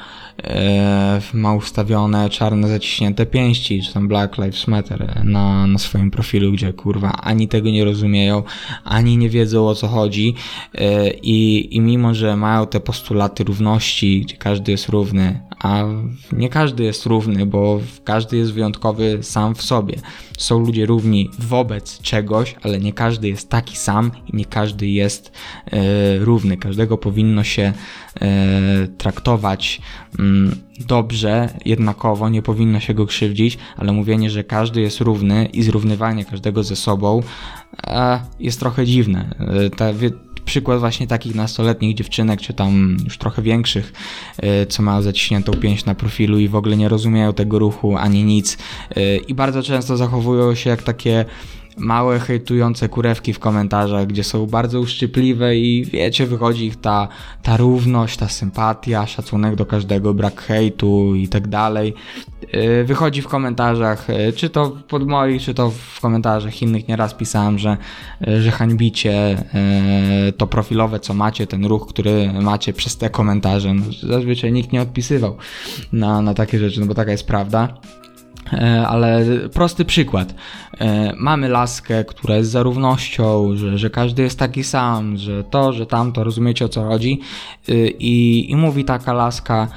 e, 0.45 1.21
ma 1.35 1.55
ustawione 1.55 2.31
czarne 2.31 2.69
zaciśnięte 2.69 3.27
pięści, 3.27 3.83
czy 3.83 3.93
tam 3.93 4.09
Black 4.09 4.39
Lives 4.39 4.69
Matter 4.69 5.25
na, 5.25 5.67
na 5.67 5.79
swoim 5.79 6.11
profilu, 6.11 6.53
gdzie 6.53 6.73
kurwa 6.73 7.13
ani 7.13 7.49
tego 7.49 7.71
nie 7.71 7.85
rozumieją, 7.85 8.43
ani 8.85 9.17
nie 9.17 9.31
wiedzą 9.31 9.69
o 9.69 9.75
co 9.75 9.89
chodzi 9.89 10.35
e, 10.75 11.11
i, 11.11 11.69
i 11.77 11.81
mimo, 11.81 12.15
że 12.15 12.37
mają 12.37 12.67
te 12.67 12.81
postulaty 12.81 13.45
równości, 13.45 14.21
gdzie 14.21 14.37
każdy 14.37 14.73
jest 14.73 14.89
równy, 14.89 15.41
a 15.59 15.85
nie 16.33 16.49
każdy 16.49 16.85
jest 16.85 17.07
równy, 17.07 17.47
bo 17.47 17.81
każdy 18.05 18.37
jest 18.37 18.53
wyjątkowy 18.53 19.19
sam 19.23 19.55
w 19.55 19.63
sobie. 19.63 19.97
Są 20.39 20.59
ludzie 20.59 20.87
równi 20.87 21.31
wobec 21.39 22.01
czegoś, 22.03 22.55
ale 22.63 22.79
nie 22.79 22.93
każdy 22.93 23.29
jest 23.29 23.49
taki 23.49 23.77
sam 23.77 24.11
i 24.33 24.37
nie 24.37 24.45
każdy 24.45 24.89
jest 24.89 25.33
e, 25.67 26.19
równy. 26.27 26.57
Każdego 26.57 26.99
powinno 26.99 27.45
się 27.45 27.73
e, 28.21 28.29
traktować 28.99 29.81
mm, 30.19 30.57
dobrze, 30.87 31.49
jednakowo, 31.65 32.29
nie 32.29 32.43
powinno 32.43 32.81
się 32.81 32.95
go 32.95 33.07
krzywdzić, 33.07 33.59
ale 33.77 33.93
mówienie, 33.93 34.31
że 34.31 34.45
każdy 34.45 34.81
jest 34.81 35.01
równy 35.01 35.47
i 35.47 35.63
zrównywanie 35.63 36.25
każdego 36.25 36.63
ze 36.63 36.77
sobą 36.77 37.23
e, 37.87 38.21
jest 38.41 38.61
trochę 38.61 38.87
dziwne. 38.87 39.35
E, 39.39 39.71
ta, 39.71 39.87
przykład 40.45 40.81
właśnie 40.81 41.07
takich 41.07 41.35
nastoletnich 41.35 41.97
dziewczynek, 41.97 42.41
czy 42.41 42.55
tam 42.55 42.97
już 43.05 43.19
trochę 43.19 43.43
większych, 43.43 43.93
co 44.69 44.83
mają 44.83 45.03
zaciśniętą 45.03 45.53
pięść 45.53 45.85
na 45.85 45.95
profilu 45.95 46.39
i 46.39 46.49
w 46.49 46.57
ogóle 46.57 46.77
nie 46.77 46.89
rozumieją 46.89 47.33
tego 47.33 47.59
ruchu 47.59 47.97
ani 47.97 48.25
nic 48.25 48.59
i 49.29 49.35
bardzo 49.35 49.63
często 49.63 49.97
zachowują 49.97 50.55
się 50.55 50.71
jak 50.71 50.83
takie 50.83 51.25
małe 51.77 52.19
hejtujące 52.19 52.89
kurewki 52.89 53.33
w 53.33 53.39
komentarzach, 53.39 54.07
gdzie 54.07 54.25
są 54.25 54.47
bardzo 54.47 54.81
uszczypliwe 54.81 55.57
i 55.57 55.85
wiecie, 55.85 56.27
wychodzi 56.27 56.67
ich 56.67 56.81
ta, 56.81 57.09
ta 57.43 57.57
równość, 57.57 58.17
ta 58.17 58.29
sympatia, 58.29 59.07
szacunek 59.07 59.55
do 59.55 59.67
każdego, 59.67 60.15
brak 60.15 60.43
hejtu 60.43 61.15
i 61.15 61.29
tak 61.29 61.49
dalej. 61.49 61.95
Y, 62.55 62.85
wychodzi 62.85 63.23
w 63.23 63.29
komentarzach, 63.29 64.11
y, 64.11 64.33
czy 64.33 64.51
to 64.51 64.77
pod 64.89 65.09
moich, 65.09 65.43
czy 65.43 65.55
to 65.55 65.71
w 65.71 66.01
komentarzach 66.01 66.63
innych 66.63 66.89
nieraz 66.89 67.15
pisałem, 67.15 67.59
że, 67.59 67.77
y, 68.29 68.43
że 68.43 68.51
hańbicie 68.51 69.43
to 70.37 70.47
profilowe, 70.47 71.01
co 71.01 71.15
macie, 71.15 71.47
ten 71.47 71.65
ruch, 71.65 71.89
który 71.89 72.33
macie 72.33 72.73
przez 72.73 72.97
te 72.97 73.11
komentarze. 73.11 73.75
No, 73.75 73.85
zazwyczaj 74.03 74.53
nikt 74.53 74.73
nie 74.73 74.83
odpisywał 74.83 75.37
na, 75.93 76.23
na 76.23 76.35
takie 76.35 76.59
rzeczy, 76.59 76.81
no 76.81 76.87
bo 76.87 76.95
taka 76.95 77.11
jest 77.11 77.27
prawda. 77.27 77.75
E, 78.53 78.87
ale 78.89 79.25
prosty 79.53 79.85
przykład. 79.85 80.35
E, 80.81 81.13
mamy 81.17 81.49
laskę, 81.49 82.05
która 82.05 82.37
jest 82.37 82.51
za 82.51 82.63
równością, 82.63 83.57
że, 83.57 83.79
że 83.79 83.91
każdy 83.91 84.23
jest 84.23 84.39
taki 84.39 84.65
sam, 84.65 85.17
że 85.17 85.45
to, 85.45 85.73
że 85.73 85.87
tamto, 85.87 86.25
rozumiecie 86.25 86.65
o 86.65 86.69
co 86.69 86.85
chodzi. 86.85 87.21
E, 87.69 87.73
I, 87.89 88.51
I 88.51 88.57
mówi 88.57 88.85
taka 88.85 89.13
laska, 89.13 89.69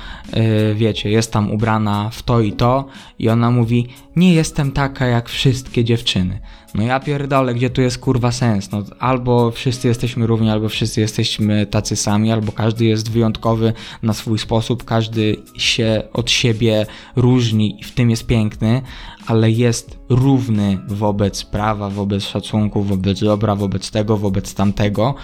wiecie, 0.76 1.10
jest 1.10 1.34
tam 1.34 1.52
ubrana 1.52 2.10
w 2.10 2.24
to 2.24 2.40
i 2.42 2.52
to, 2.52 2.86
i 3.20 3.30
ona 3.30 3.52
mówi: 3.52 3.88
Nie 4.16 4.34
jestem 4.34 4.72
taka 4.72 5.06
jak 5.06 5.30
wszystkie 5.30 5.84
dziewczyny. 5.84 6.40
No 6.76 6.84
ja 6.84 7.00
pierdolę, 7.00 7.54
gdzie 7.54 7.70
tu 7.70 7.82
jest 7.82 7.98
kurwa 7.98 8.32
sens? 8.32 8.72
No, 8.72 8.84
albo 9.00 9.52
wszyscy 9.52 9.88
jesteśmy 9.88 10.28
równi, 10.28 10.50
albo 10.50 10.70
wszyscy 10.70 11.02
jesteśmy 11.02 11.66
tacy 11.66 11.96
sami, 11.96 12.32
albo 12.32 12.52
każdy 12.52 12.86
jest 12.86 13.12
wyjątkowy 13.12 13.74
na 14.04 14.14
swój 14.14 14.40
sposób, 14.40 14.84
każdy 14.84 15.36
się 15.58 16.04
od 16.14 16.32
siebie 16.32 16.86
różni 17.16 17.82
i 17.82 17.84
w 17.84 17.92
tym 17.92 18.10
jest 18.10 18.28
piękny, 18.28 18.82
ale 19.28 19.52
jest 19.52 20.00
równy 20.10 20.80
wobec 20.88 21.44
prawa, 21.44 21.90
wobec 21.90 22.24
szacunku, 22.24 22.84
wobec 22.84 23.20
dobra, 23.20 23.56
wobec 23.56 23.92
tego, 23.92 24.18
wobec 24.18 24.54
tamtego, 24.54 25.16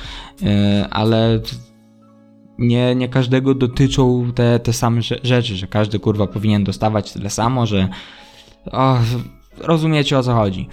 yy, 0.42 0.50
ale 0.90 1.40
nie, 2.58 2.96
nie 2.96 3.10
każdego 3.10 3.54
dotyczą 3.54 4.32
te, 4.36 4.60
te 4.60 4.74
same 4.74 5.02
rzeczy, 5.24 5.56
że 5.56 5.68
każdy 5.68 6.00
kurwa 6.00 6.28
powinien 6.28 6.64
dostawać 6.64 7.12
tyle 7.12 7.30
samo, 7.30 7.66
że 7.66 7.90
o, 8.72 8.98
rozumiecie 9.58 10.18
o 10.18 10.24
co 10.24 10.34
chodzi. 10.34 10.68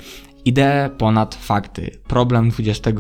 Idee 0.45 0.91
ponad 0.99 1.35
fakty. 1.35 1.91
Problem 2.09 2.51
XXI 2.59 2.93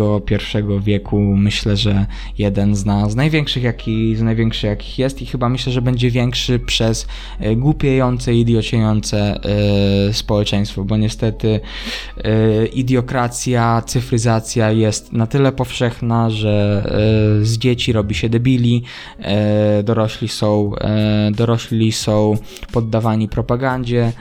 wieku 0.80 1.18
myślę, 1.18 1.76
że 1.76 2.06
jeden 2.38 2.74
z, 2.74 2.84
nas, 2.84 3.12
z 3.12 3.14
największych, 3.14 3.62
jaki, 3.62 4.16
z 4.16 4.22
największych 4.22 4.70
jakich 4.70 4.98
jest 4.98 5.22
i 5.22 5.26
chyba 5.26 5.48
myślę, 5.48 5.72
że 5.72 5.82
będzie 5.82 6.10
większy 6.10 6.58
przez 6.58 7.06
e, 7.40 7.56
głupiejące, 7.56 8.34
idiociejące 8.34 9.40
e, 10.08 10.12
społeczeństwo, 10.12 10.84
bo 10.84 10.96
niestety 10.96 11.60
e, 12.24 12.66
idiokracja, 12.66 13.82
cyfryzacja 13.86 14.70
jest 14.70 15.12
na 15.12 15.26
tyle 15.26 15.52
powszechna, 15.52 16.30
że 16.30 16.52
z 17.42 17.58
dzieci 17.58 17.92
robi 17.92 18.14
się 18.14 18.28
debili, 18.28 18.82
dorośli 19.84 20.28
są, 20.28 20.72
dorośli 21.32 21.92
są 21.92 22.36
poddawani 22.72 23.28
propagandzie, 23.28 24.12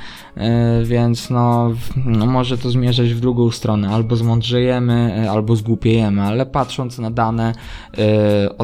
więc 0.83 1.29
no, 1.29 1.71
no 2.05 2.25
może 2.25 2.57
to 2.57 2.69
zmierzać 2.69 3.13
w 3.13 3.19
drugą 3.19 3.51
stronę, 3.51 3.89
albo 3.89 4.15
zmądrzejemy, 4.15 5.23
e, 5.25 5.31
albo 5.31 5.55
zgłupiejemy, 5.55 6.21
ale 6.21 6.45
patrząc 6.45 6.99
na 6.99 7.11
dane, 7.11 7.53
e, 7.97 8.57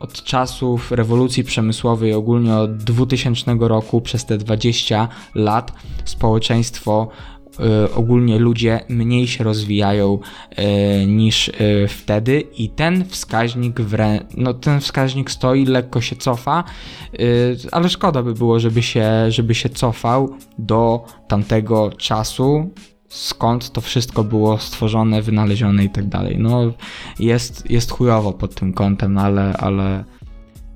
od 0.00 0.22
czasów 0.22 0.92
rewolucji 0.92 1.44
przemysłowej, 1.44 2.14
ogólnie 2.14 2.54
od 2.54 2.76
2000 2.76 3.68
roku, 3.68 4.00
przez 4.00 4.24
te 4.24 4.38
20 4.38 5.08
lat, 5.34 5.72
społeczeństwo 6.04 7.08
ogólnie 7.94 8.38
ludzie 8.38 8.80
mniej 8.88 9.26
się 9.26 9.44
rozwijają 9.44 10.18
y, 10.58 11.06
niż 11.06 11.48
y, 11.48 11.52
wtedy 11.88 12.40
i 12.40 12.68
ten 12.68 13.04
wskaźnik 13.04 13.80
wrę- 13.80 14.24
no 14.36 14.54
ten 14.54 14.80
wskaźnik 14.80 15.30
stoi, 15.30 15.66
lekko 15.66 16.00
się 16.00 16.16
cofa, 16.16 16.64
ale 17.72 17.88
szkoda 17.88 18.22
by 18.22 18.34
było, 18.34 18.60
żeby 18.60 18.82
się, 18.82 19.10
żeby 19.28 19.54
się 19.54 19.68
cofał 19.68 20.36
do 20.58 21.04
tamtego 21.28 21.90
czasu, 21.90 22.70
skąd 23.08 23.72
to 23.72 23.80
wszystko 23.80 24.24
było 24.24 24.58
stworzone, 24.58 25.22
wynalezione 25.22 25.84
i 25.84 25.90
tak 25.90 26.08
dalej. 26.08 26.36
No 26.38 26.72
jest, 27.18 27.70
jest 27.70 27.90
chujowo 27.90 28.32
pod 28.32 28.54
tym 28.54 28.72
kątem, 28.72 29.18
ale, 29.18 29.56
ale 29.56 30.04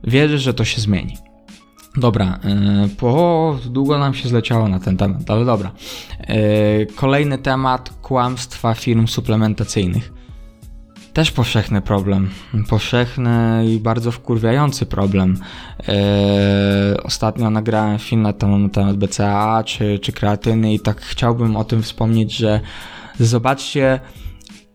wierzę, 0.04 0.38
że 0.38 0.54
to 0.54 0.64
się 0.64 0.80
zmieni. 0.80 1.29
Dobra, 1.96 2.38
po 2.98 3.58
długo 3.70 3.98
nam 3.98 4.14
się 4.14 4.28
zleciało 4.28 4.68
na 4.68 4.80
ten 4.80 4.96
temat, 4.96 5.30
ale 5.30 5.44
dobra. 5.44 5.70
Kolejny 6.96 7.38
temat 7.38 7.90
kłamstwa 8.02 8.74
firm 8.74 9.06
suplementacyjnych. 9.06 10.12
Też 11.12 11.30
powszechny 11.30 11.82
problem. 11.82 12.30
Powszechny 12.68 13.64
i 13.66 13.78
bardzo 13.78 14.12
wkurwiający 14.12 14.86
problem. 14.86 15.38
ostatnio 17.02 17.50
nagrałem 17.50 17.98
film 17.98 18.22
na 18.22 18.32
temat 18.32 18.96
BCA 18.96 19.62
czy, 19.64 19.98
czy 19.98 20.12
kreatyny 20.12 20.74
i 20.74 20.80
tak 20.80 21.00
chciałbym 21.00 21.56
o 21.56 21.64
tym 21.64 21.82
wspomnieć, 21.82 22.36
że 22.36 22.60
zobaczcie 23.20 24.00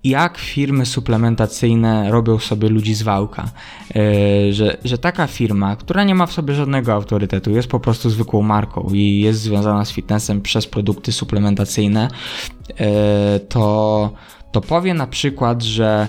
jak 0.10 0.38
firmy 0.38 0.86
suplementacyjne 0.86 2.12
robią 2.12 2.40
sobie 2.40 2.70
ludzi 2.70 2.94
z 2.94 3.02
wałka. 3.02 3.50
Yy, 3.96 4.54
że, 4.54 4.78
że 4.84 4.98
taka 4.98 5.28
firma, 5.28 5.76
która 5.76 6.04
nie 6.04 6.16
ma 6.16 6.26
w 6.26 6.34
sobie 6.34 6.54
żadnego 6.54 6.94
autorytetu, 6.94 7.52
jest 7.52 7.68
po 7.68 7.80
prostu 7.80 8.10
zwykłą 8.10 8.42
marką 8.42 8.90
i 8.94 9.20
jest 9.20 9.42
związana 9.42 9.86
z 9.86 9.92
fitnessem 9.92 10.42
przez 10.42 10.68
produkty 10.68 11.12
suplementacyjne, 11.12 12.08
yy, 12.70 12.76
to, 13.50 14.12
to 14.52 14.62
powie 14.62 14.94
na 14.94 15.08
przykład, 15.08 15.64
że 15.64 16.08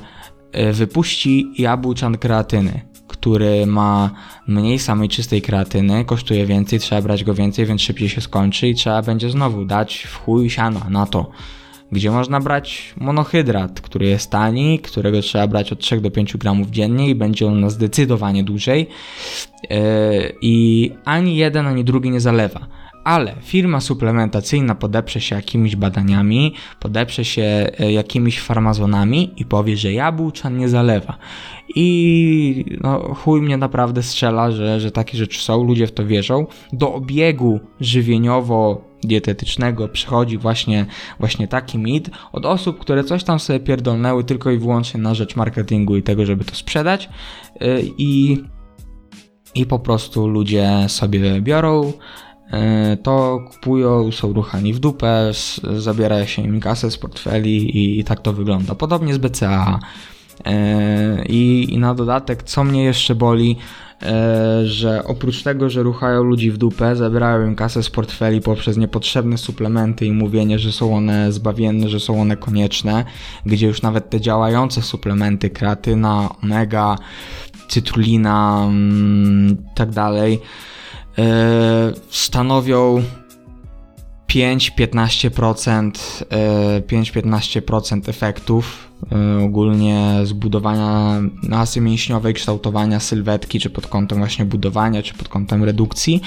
yy, 0.55 0.73
wypuści 0.73 1.53
jabłczan 1.59 2.19
kreatyny 2.19 2.81
który 3.09 3.67
ma 3.67 4.11
mniej 4.47 4.79
samej 4.79 5.09
czystej 5.09 5.43
kreatyny, 5.43 6.05
kosztuje 6.05 6.47
więcej, 6.47 6.79
trzeba 6.79 7.03
brać 7.03 7.25
go 7.25 7.35
więcej, 7.35 7.67
więc 7.67 7.83
szybciej 7.83 8.09
się 8.09 8.21
skończy 8.21 8.69
i 8.69 8.75
trzeba 8.75 9.03
będzie 9.03 9.31
znowu 9.31 9.65
dać 9.65 10.07
w 10.11 10.17
chuj 10.17 10.51
siano 10.51 10.81
na 10.91 11.07
to 11.07 11.31
gdzie 11.92 12.11
można 12.11 12.40
brać 12.40 12.94
monohydrat, 12.96 13.81
który 13.81 14.07
jest 14.07 14.31
tani, 14.31 14.79
którego 14.79 15.20
trzeba 15.20 15.46
brać 15.46 15.72
od 15.72 15.81
3 15.81 16.01
do 16.01 16.11
5 16.11 16.37
gramów 16.37 16.70
dziennie 16.70 17.09
i 17.09 17.14
będzie 17.14 17.46
on 17.46 17.61
na 17.61 17.70
zdecydowanie 17.70 18.44
dłużej. 18.44 18.87
Yy, 19.70 19.79
I 20.40 20.90
ani 21.05 21.37
jeden, 21.37 21.66
ani 21.66 21.85
drugi 21.85 22.11
nie 22.11 22.20
zalewa 22.20 22.66
ale 23.07 23.35
firma 23.42 23.81
suplementacyjna 23.81 24.75
podeprze 24.75 25.20
się 25.20 25.37
jakimiś 25.37 25.77
badaniami, 25.77 26.55
podeprze 26.81 27.25
się 27.25 27.66
e, 27.79 27.92
jakimiś 27.92 28.40
farmazonami 28.40 29.31
i 29.37 29.44
powie, 29.44 29.77
że 29.77 29.92
jabłczan 29.92 30.59
nie 30.59 30.68
zalewa. 30.68 31.18
I 31.75 32.77
no, 32.81 33.14
chuj 33.14 33.42
mnie 33.42 33.57
naprawdę 33.57 34.03
strzela, 34.03 34.51
że, 34.51 34.81
że 34.81 34.90
takie 34.90 35.18
rzeczy 35.18 35.40
są, 35.40 35.64
ludzie 35.64 35.87
w 35.87 35.92
to 35.92 36.07
wierzą. 36.07 36.46
Do 36.72 36.94
obiegu 36.94 37.61
żywieniowo 37.81 38.85
dietetycznego 39.07 39.88
przychodzi 39.88 40.38
właśnie, 40.38 40.87
właśnie 41.21 41.49
taki 41.49 41.79
mit 41.79 42.11
od 42.33 42.47
osób, 42.47 42.79
które 42.79 43.05
coś 43.05 43.25
tam 43.25 43.40
sobie 43.40 43.61
pierdolnęły 43.61 44.25
tylko 44.25 44.51
i 44.51 44.59
wyłącznie 44.59 45.01
na 45.01 45.14
rzecz 45.14 45.37
marketingu 45.37 45.97
i 45.97 46.03
tego, 46.03 46.27
żeby 46.27 46.45
to 46.45 46.55
sprzedać 46.55 47.09
e, 47.61 47.81
i, 47.83 48.45
i 49.55 49.66
po 49.66 49.79
prostu 49.79 50.29
ludzie 50.29 50.71
sobie 50.88 51.40
biorą 51.40 51.92
E, 52.51 52.97
to 52.97 53.40
kupują, 53.53 54.12
są 54.12 54.33
ruchani 54.33 54.73
w 54.73 54.79
dupę, 54.79 55.31
zabiera 55.77 56.27
się 56.27 56.42
im 56.42 56.61
kasę 56.61 56.90
z 56.90 56.99
portfeli 56.99 57.77
i, 57.77 58.01
i 58.01 58.05
tak 58.05 58.21
to 58.21 58.33
wygląda. 58.33 58.75
Podobnie 58.75 59.14
z 59.14 59.19
BCA. 59.19 59.79
E, 60.44 61.25
I, 61.29 61.66
I 61.75 61.79
na 61.79 61.94
dodatek, 61.94 62.42
co 62.42 62.64
mnie 62.64 62.85
jeszcze 62.85 63.14
boli, 63.14 63.57
e, 64.03 64.66
że 64.66 65.05
oprócz 65.05 65.42
tego, 65.42 65.70
że 65.70 65.83
ruchają 65.83 66.22
ludzi 66.22 66.51
w 66.51 66.59
dupę, 66.59 66.96
zabierają 66.96 67.46
im 67.46 67.55
kasę 67.55 67.83
z 67.83 67.90
portfeli 67.90 68.40
poprzez 68.40 68.77
niepotrzebne 68.77 69.38
suplementy 69.38 70.07
i 70.07 70.12
mówienie, 70.12 70.59
że 70.59 70.72
są 70.72 70.96
one 70.96 71.33
zbawienne, 71.33 71.88
że 71.88 72.01
są 72.01 72.20
one 72.20 72.37
konieczne, 72.37 73.05
gdzie 73.46 73.66
już 73.66 73.83
nawet 73.83 74.11
te 74.11 74.20
działające 74.20 74.83
suplementy, 74.83 75.51
kreatyna, 75.51 76.29
omega, 76.42 76.96
cytrulina, 77.68 78.66
mm, 78.68 79.57
tak 79.75 79.90
dalej, 79.90 80.40
E, 81.18 81.92
stanowią 82.11 83.03
5-15% 84.27 86.25
5-15% 86.87 88.09
e, 88.09 88.11
efektów 88.11 88.86
ogólnie 89.45 90.21
zbudowania 90.25 91.21
masy 91.43 91.81
mięśniowej, 91.81 92.35
kształtowania 92.35 93.01
sylwetki, 93.01 93.61
czy 93.61 93.71
pod 93.71 93.87
kątem 93.87 94.19
właśnie 94.19 94.45
budowania, 94.45 95.03
czy 95.03 95.15
pod 95.15 95.29
kątem 95.29 95.65
redukcji 95.65 96.21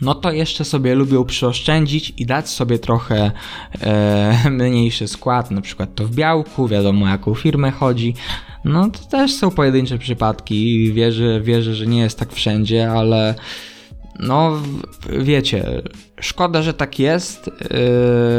no 0.00 0.14
to 0.14 0.32
jeszcze 0.32 0.64
sobie 0.64 0.94
lubią 0.94 1.24
przyoszczędzić 1.24 2.12
i 2.16 2.26
dać 2.26 2.48
sobie 2.48 2.78
trochę 2.78 3.30
e, 3.80 4.50
mniejszy 4.50 5.08
skład, 5.08 5.50
na 5.50 5.60
przykład 5.60 5.94
to 5.94 6.04
w 6.04 6.14
białku, 6.14 6.68
wiadomo 6.68 7.08
jaką 7.08 7.34
firmę 7.34 7.70
chodzi. 7.70 8.14
No 8.64 8.90
to 8.90 8.98
też 8.98 9.34
są 9.34 9.50
pojedyncze 9.50 9.98
przypadki 9.98 10.74
i 10.74 10.92
wierzę, 10.92 11.40
wierzę, 11.40 11.74
że 11.74 11.86
nie 11.86 12.00
jest 12.00 12.18
tak 12.18 12.32
wszędzie, 12.32 12.90
ale 12.90 13.34
no 14.22 14.62
wiecie, 15.18 15.82
szkoda, 16.20 16.62
że 16.62 16.74
tak 16.74 16.98
jest, 16.98 17.50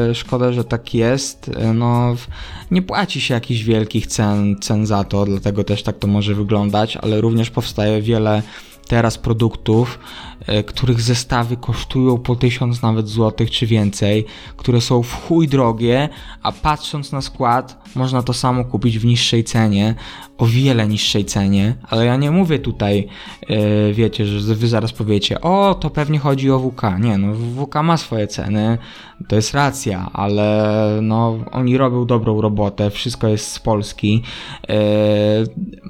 yy, 0.08 0.16
szkoda, 0.16 0.52
że 0.52 0.64
tak 0.64 0.94
jest, 0.94 1.52
no 1.74 2.16
nie 2.72 2.82
płaci 2.82 3.22
się 3.22 3.34
jakichś 3.34 3.62
wielkich 3.62 4.08
cen, 4.08 4.56
cen 4.62 4.86
za 4.86 5.04
to, 5.04 5.26
dlatego 5.26 5.64
też 5.64 5.84
tak 5.84 6.00
to 6.00 6.08
może 6.08 6.36
wyglądać, 6.36 6.98
ale 6.98 7.22
również 7.22 7.50
powstaje 7.50 8.02
wiele 8.02 8.42
teraz 8.92 9.18
produktów, 9.18 10.00
e, 10.48 10.64
których 10.64 11.02
zestawy 11.02 11.58
kosztują 11.58 12.18
po 12.18 12.36
1000 12.36 12.82
nawet 12.82 13.08
złotych 13.08 13.52
czy 13.52 13.68
więcej, 13.68 14.26
które 14.58 14.82
są 14.82 15.04
w 15.04 15.14
chuj 15.14 15.48
drogie, 15.48 16.10
a 16.44 16.52
patrząc 16.52 17.12
na 17.12 17.22
skład 17.22 17.82
można 17.96 18.24
to 18.24 18.34
samo 18.34 18.66
kupić 18.66 19.00
w 19.00 19.06
niższej 19.06 19.44
cenie, 19.44 19.96
o 20.38 20.46
wiele 20.46 20.88
niższej 20.88 21.26
cenie, 21.26 21.76
ale 21.90 22.06
ja 22.06 22.16
nie 22.16 22.32
mówię 22.32 22.60
tutaj, 22.60 23.08
yy, 23.50 23.94
wiecie, 23.94 24.26
że 24.26 24.56
wy 24.56 24.68
zaraz 24.68 24.92
powiecie, 24.92 25.42
o 25.42 25.76
to 25.80 25.90
pewnie 25.90 26.20
chodzi 26.20 26.52
o 26.52 26.60
WK. 26.60 26.82
Nie, 27.00 27.18
no 27.18 27.34
WK 27.34 27.76
ma 27.84 27.98
swoje 27.98 28.28
ceny, 28.28 28.78
to 29.28 29.36
jest 29.36 29.54
racja, 29.54 30.10
ale 30.14 31.00
no 31.02 31.40
oni 31.52 31.78
robią 31.78 32.06
dobrą 32.06 32.42
robotę, 32.42 32.90
wszystko 32.90 33.28
jest 33.28 33.52
z 33.52 33.60
Polski, 33.60 34.24
yy, 34.70 34.76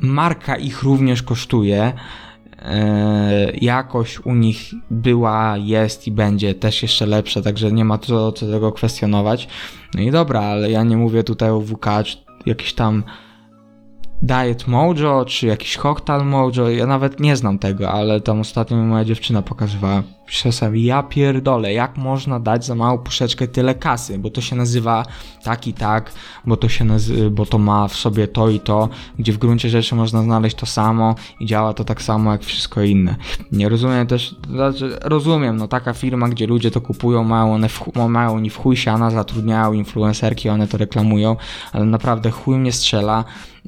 marka 0.01 0.55
ich 0.55 0.83
również 0.83 1.23
kosztuje, 1.23 1.93
E, 1.93 2.30
jakość 3.61 4.19
u 4.19 4.35
nich 4.35 4.71
była, 4.91 5.57
jest 5.57 6.07
i 6.07 6.11
będzie 6.11 6.55
też 6.55 6.81
jeszcze 6.81 7.05
lepsza, 7.05 7.41
także 7.41 7.71
nie 7.71 7.85
ma 7.85 7.97
co, 7.97 8.31
co 8.31 8.47
tego 8.47 8.71
kwestionować. 8.71 9.47
No 9.93 10.01
i 10.01 10.11
dobra, 10.11 10.41
ale 10.41 10.71
ja 10.71 10.83
nie 10.83 10.97
mówię 10.97 11.23
tutaj 11.23 11.49
o 11.49 11.61
WK, 11.61 11.85
czy 12.05 12.17
jakiś 12.45 12.73
tam 12.73 13.03
Diet 14.21 14.67
Mojo, 14.67 15.25
czy 15.25 15.47
jakiś 15.47 15.77
Cocktail 15.77 16.25
Mojo, 16.25 16.69
ja 16.69 16.87
nawet 16.87 17.19
nie 17.19 17.35
znam 17.35 17.59
tego, 17.59 17.91
ale 17.91 18.21
tam 18.21 18.39
ostatnio 18.39 18.77
moja 18.77 19.05
dziewczyna 19.05 19.41
pokazywała 19.41 20.03
czasami 20.27 20.83
ja 20.83 21.03
pierdolę, 21.03 21.73
jak 21.73 21.97
można 21.97 22.39
dać 22.39 22.65
za 22.65 22.75
małą 22.75 22.97
puszeczkę 22.97 23.47
tyle 23.47 23.75
kasy, 23.75 24.19
bo 24.19 24.29
to 24.29 24.41
się 24.41 24.55
nazywa 24.55 25.05
tak 25.43 25.67
i 25.67 25.73
tak, 25.73 26.11
bo 26.45 26.57
to 26.57 26.69
się 26.69 26.87
bo 27.31 27.45
to 27.45 27.57
ma 27.57 27.87
w 27.87 27.95
sobie 27.95 28.27
to 28.27 28.49
i 28.49 28.59
to, 28.59 28.89
gdzie 29.19 29.33
w 29.33 29.37
gruncie 29.37 29.69
rzeczy 29.69 29.95
można 29.95 30.23
znaleźć 30.23 30.55
to 30.55 30.65
samo 30.65 31.15
i 31.39 31.45
działa 31.45 31.73
to 31.73 31.83
tak 31.83 32.01
samo 32.01 32.31
jak 32.31 32.43
wszystko 32.43 32.81
inne. 32.81 33.15
Nie 33.51 33.69
rozumiem 33.69 34.07
też, 34.07 34.35
znaczy 34.49 34.97
rozumiem, 35.01 35.57
no 35.57 35.67
taka 35.67 35.93
firma, 35.93 36.29
gdzie 36.29 36.47
ludzie 36.47 36.71
to 36.71 36.81
kupują, 36.81 37.23
mają 37.23 37.53
one 37.53 37.69
w, 37.69 37.95
mają 38.09 38.33
oni 38.33 38.49
w 38.49 38.57
chuj 38.57 38.77
siana, 38.77 39.09
zatrudniają 39.09 39.73
influencerki, 39.73 40.49
one 40.49 40.67
to 40.67 40.77
reklamują, 40.77 41.35
ale 41.73 41.85
naprawdę 41.85 42.31
chuj 42.31 42.57
mnie 42.57 42.71
strzela, 42.71 43.23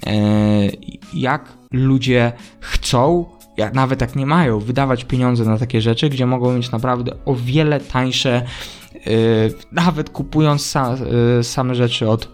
eee, 0.06 1.00
jak 1.14 1.54
ludzie 1.72 2.32
chcą 2.60 3.26
jak, 3.58 3.74
nawet 3.74 4.02
jak 4.02 4.16
nie 4.16 4.26
mają, 4.26 4.60
wydawać 4.60 5.04
pieniądze 5.04 5.46
na 5.46 5.58
takie 5.58 5.82
rzeczy, 5.82 6.10
gdzie 6.10 6.26
mogą 6.26 6.54
mieć 6.54 6.72
naprawdę 6.72 7.12
o 7.26 7.36
wiele 7.36 7.80
tańsze, 7.80 8.46
yy, 8.94 9.54
nawet 9.72 10.10
kupując 10.10 10.66
sa, 10.66 10.98
yy, 11.38 11.44
same 11.44 11.76
rzeczy 11.76 12.10
od, 12.10 12.30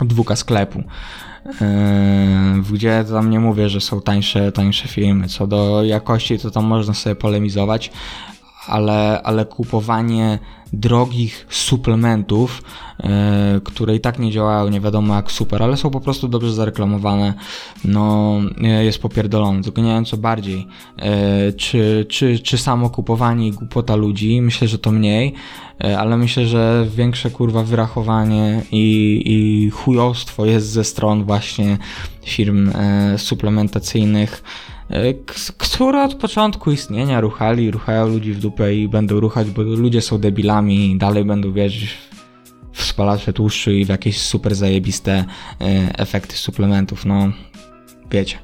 dwuka 0.00 0.36
sklepu. 0.36 0.82
Yy, 1.46 2.62
gdzie 2.72 3.04
tam 3.10 3.30
nie 3.30 3.40
mówię, 3.40 3.68
że 3.68 3.80
są 3.80 4.00
tańsze, 4.00 4.52
tańsze 4.52 4.88
filmy. 4.88 5.28
Co 5.28 5.46
do 5.46 5.84
jakości, 5.84 6.38
to 6.38 6.50
tam 6.50 6.64
można 6.64 6.94
sobie 6.94 7.14
polemizować, 7.16 7.90
ale, 8.68 9.22
ale 9.22 9.44
kupowanie 9.44 10.38
drogich 10.72 11.46
suplementów, 11.50 12.62
e, 13.00 13.60
które 13.64 13.96
i 13.96 14.00
tak 14.00 14.18
nie 14.18 14.30
działają 14.30 14.68
nie 14.68 14.80
wiadomo 14.80 15.14
jak 15.14 15.32
super, 15.32 15.62
ale 15.62 15.76
są 15.76 15.90
po 15.90 16.00
prostu 16.00 16.28
dobrze 16.28 16.52
zareklamowane, 16.52 17.34
no 17.84 18.34
e, 18.62 18.84
jest 18.84 19.02
popierdolone, 19.02 19.62
tylko 19.62 19.82
nie 19.82 19.92
wiem 19.94 20.04
co 20.04 20.16
bardziej, 20.16 20.66
e, 20.98 21.52
czy, 21.52 22.06
czy, 22.08 22.38
czy 22.38 22.58
samo 22.58 22.90
kupowanie 22.90 23.48
i 23.48 23.52
głupota 23.52 23.96
ludzi, 23.96 24.42
myślę, 24.42 24.68
że 24.68 24.78
to 24.78 24.90
mniej, 24.90 25.34
ale 25.98 26.16
myślę, 26.16 26.46
że 26.46 26.86
większe 26.96 27.30
kurwa 27.30 27.62
wyrachowanie 27.62 28.62
i, 28.72 29.22
i 29.26 29.70
chujostwo 29.70 30.46
jest 30.46 30.66
ze 30.66 30.84
stron 30.84 31.24
właśnie 31.24 31.78
firm 32.24 32.72
suplementacyjnych, 33.16 34.42
które 35.58 36.04
od 36.04 36.14
początku 36.14 36.70
istnienia 36.70 37.20
ruchali, 37.20 37.70
ruchają 37.70 38.08
ludzi 38.08 38.32
w 38.32 38.40
dupę 38.40 38.74
i 38.74 38.88
będą 38.88 39.20
ruchać, 39.20 39.50
bo 39.50 39.62
ludzie 39.62 40.02
są 40.02 40.18
debilami 40.18 40.90
i 40.90 40.98
dalej 40.98 41.24
będą 41.24 41.52
wierzyć 41.52 41.98
w 42.72 42.82
spalacze 42.82 43.32
tłuszczu 43.32 43.70
i 43.70 43.84
w 43.84 43.88
jakieś 43.88 44.20
super 44.20 44.54
zajebiste 44.54 45.24
e, 45.60 45.64
efekty 45.98 46.36
suplementów, 46.36 47.04
no 47.04 47.32
wiecie. 48.10 48.38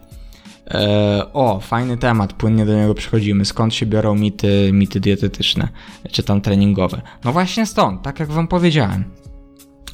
E, 0.70 1.32
o, 1.32 1.60
fajny 1.60 1.96
temat, 1.96 2.32
płynnie 2.32 2.66
do 2.66 2.74
niego 2.74 2.94
przechodzimy. 2.94 3.44
Skąd 3.44 3.74
się 3.74 3.86
biorą 3.86 4.14
mity, 4.14 4.70
mity 4.72 5.00
dietetyczne, 5.00 5.68
czy 6.10 6.22
tam 6.22 6.40
treningowe? 6.40 7.02
No 7.24 7.32
właśnie 7.32 7.66
stąd, 7.66 8.02
tak 8.02 8.20
jak 8.20 8.28
wam 8.28 8.48
powiedziałem 8.48 9.04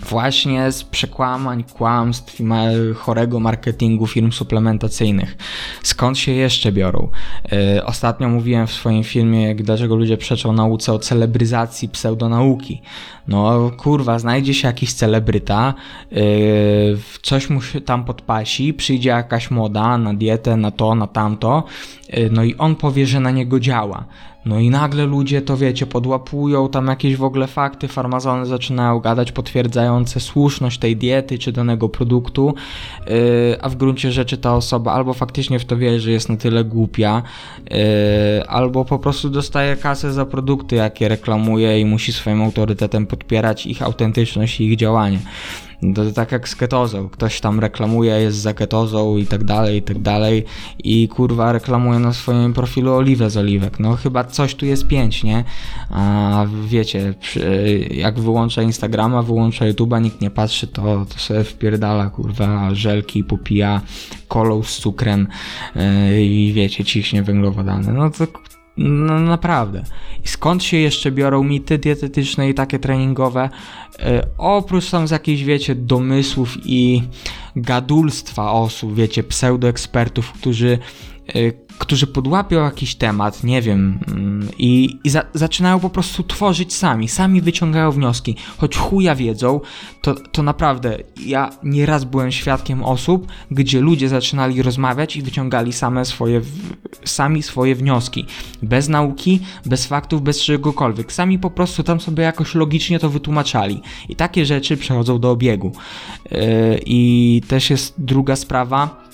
właśnie 0.09 0.73
z 0.73 0.85
przekłamań, 0.85 1.65
kłamstw 1.65 2.41
i 2.41 2.45
chorego 2.95 3.41
marketingu 3.41 4.07
firm 4.07 4.33
suplementacyjnych. 4.33 5.37
Skąd 5.83 6.19
się 6.19 6.33
jeszcze 6.33 6.73
biorą? 6.73 7.09
Yy, 7.53 7.85
ostatnio 7.85 8.29
mówiłem 8.29 8.67
w 8.67 8.73
swoim 8.73 9.05
filmie, 9.05 9.55
dlaczego 9.55 9.97
ludzie 9.97 10.17
przeczą 10.17 10.53
nauce 10.53 10.93
o 10.93 10.99
celebryzacji 10.99 11.89
pseudonauki. 11.89 12.83
No 13.29 13.71
kurwa, 13.71 14.19
znajdzie 14.19 14.55
się 14.55 14.69
jakiś 14.69 14.93
celebryta, 14.93 15.75
yy, 16.11 16.21
coś 17.23 17.51
mu 17.51 17.63
się 17.63 17.81
tam 17.81 18.05
podpasi, 18.05 18.75
przyjdzie 18.75 19.11
jakaś 19.11 19.51
moda 19.51 19.99
na 19.99 20.15
dietę, 20.15 20.57
na 20.57 20.71
to, 20.71 20.95
na 20.95 21.07
tamto, 21.07 21.65
yy, 22.13 22.31
no 22.33 22.45
i 22.45 22.55
on 22.55 22.77
powie, 22.77 23.07
że 23.07 23.21
na 23.21 23.31
niego 23.31 23.61
działa. 23.61 24.05
No 24.45 24.61
i 24.61 24.71
nagle 24.71 25.07
ludzie 25.07 25.43
to 25.43 25.57
wiecie, 25.57 25.87
podłapują 25.87 26.69
tam 26.69 26.87
jakieś 26.87 27.17
w 27.17 27.25
ogóle 27.25 27.47
fakty, 27.47 27.89
farmazony 27.89 28.47
zaczynają 28.47 29.01
gadać 29.01 29.33
potwierdzające 29.33 30.21
słuszność 30.21 30.79
tej 30.79 30.97
diety 30.97 31.39
czy 31.39 31.53
danego 31.53 31.89
produktu, 31.89 32.55
yy, 33.07 33.15
a 33.61 33.69
w 33.69 33.77
gruncie 33.77 34.13
rzeczy 34.13 34.39
ta 34.39 34.55
osoba 34.57 34.93
albo 34.93 35.15
faktycznie 35.15 35.59
w 35.59 35.65
to 35.65 35.77
wierzy, 35.77 36.11
jest 36.11 36.29
na 36.29 36.37
tyle 36.37 36.65
głupia, 36.65 37.23
yy, 37.71 37.77
albo 38.49 38.85
po 38.85 38.99
prostu 38.99 39.31
dostaje 39.31 39.77
kasę 39.77 40.13
za 40.13 40.27
produkty, 40.27 40.77
jakie 40.77 41.09
reklamuje 41.09 41.81
i 41.81 41.85
musi 41.85 42.13
swoim 42.13 42.43
autorytetem 42.43 43.07
podpierać 43.07 43.67
ich 43.67 43.83
autentyczność 43.83 44.61
i 44.61 44.65
ich 44.65 44.77
działanie. 44.77 45.19
To 45.95 46.13
tak 46.13 46.33
jak 46.33 46.49
z 46.49 46.57
ketozą. 46.57 47.09
Ktoś 47.09 47.41
tam 47.41 47.61
reklamuje, 47.61 48.13
jest 48.13 48.39
za 48.39 48.55
ketozą 48.55 49.17
i 49.17 49.27
tak 49.27 49.45
dalej, 49.45 49.79
i 49.79 49.83
tak 49.83 49.99
dalej. 49.99 50.45
I 50.85 51.09
kurwa 51.09 51.53
reklamuje 51.53 51.99
na 51.99 52.13
swoim 52.13 52.53
profilu 52.53 52.93
oliwę 52.93 53.31
z 53.31 53.37
oliwek. 53.37 53.81
No 53.81 53.97
chyba 53.97 54.25
coś 54.25 54.55
tu 54.55 54.67
jest 54.67 54.87
pięć, 54.87 55.25
nie? 55.25 55.45
A 55.91 56.47
wiecie, 56.67 57.15
jak 57.91 58.21
wyłącza 58.21 58.63
Instagrama, 58.63 59.23
wyłącza 59.23 59.65
YouTube'a, 59.65 60.03
nikt 60.03 60.21
nie 60.21 60.31
patrzy, 60.31 60.67
to, 60.67 61.07
to 61.09 61.19
sobie 61.19 61.45
wpierdala 61.45 62.11
kurwa 62.11 62.75
żelki, 62.75 63.25
popija 63.25 63.81
kolą 64.29 64.63
z 64.63 64.77
cukrem 64.77 65.27
yy, 65.75 66.25
i 66.25 66.53
wiecie, 66.53 66.85
ciśnie 66.85 67.23
węglowodany. 67.23 67.93
No 67.93 68.11
to 68.11 68.27
no 68.81 69.21
naprawdę. 69.21 69.85
I 70.25 70.29
skąd 70.29 70.65
się 70.65 70.77
jeszcze 70.77 71.11
biorą 71.13 71.45
mity 71.45 71.79
dietetyczne 71.79 72.49
i 72.49 72.55
takie 72.55 72.79
treningowe? 72.79 73.51
E, 73.99 74.27
oprócz 74.39 74.91
tam 74.91 75.09
z 75.09 75.11
jakichś, 75.11 75.43
wiecie, 75.43 75.75
domysłów 75.75 76.57
i 76.65 77.03
gadulstwa 77.57 78.53
osób, 78.53 78.95
wiecie, 78.95 79.23
pseudoekspertów, 79.23 80.33
którzy 80.33 80.79
którzy 81.81 82.07
podłapią 82.07 82.65
jakiś 82.65 82.95
temat, 82.95 83.45
nie 83.45 83.63
wiem, 83.63 83.99
mm, 84.09 84.49
i, 84.59 84.99
i 85.05 85.11
za, 85.11 85.25
zaczynają 85.35 85.81
po 85.81 85.91
prostu 85.91 86.23
tworzyć 86.23 86.75
sami, 86.75 87.09
sami 87.09 87.41
wyciągają 87.41 87.91
wnioski, 87.91 88.37
choć 88.59 88.77
chuja 88.77 89.15
wiedzą, 89.15 89.61
to, 90.03 90.15
to 90.15 90.43
naprawdę 90.43 90.99
ja 91.27 91.51
nieraz 91.63 92.05
byłem 92.05 92.33
świadkiem 92.33 92.85
osób, 92.85 93.27
gdzie 93.51 93.81
ludzie 93.81 94.09
zaczynali 94.09 94.63
rozmawiać 94.63 95.17
i 95.17 95.23
wyciągali 95.23 95.73
same 95.73 96.05
swoje, 96.05 96.41
sami 97.05 97.43
swoje 97.43 97.75
wnioski, 97.75 98.27
bez 98.63 98.89
nauki, 98.89 99.41
bez 99.67 99.87
faktów, 99.87 100.23
bez 100.23 100.41
czegokolwiek, 100.41 101.13
sami 101.13 101.39
po 101.39 101.51
prostu 101.51 101.83
tam 101.83 102.01
sobie 102.01 102.23
jakoś 102.25 102.55
logicznie 102.55 102.99
to 102.99 103.11
wytłumaczali. 103.11 103.83
I 104.09 104.17
takie 104.17 104.47
rzeczy 104.47 104.77
przechodzą 104.77 105.19
do 105.19 105.31
obiegu. 105.31 105.73
Yy, 106.31 106.41
I 106.87 107.43
też 107.49 107.71
jest 107.71 107.95
druga 107.99 108.37
sprawa, 108.37 109.10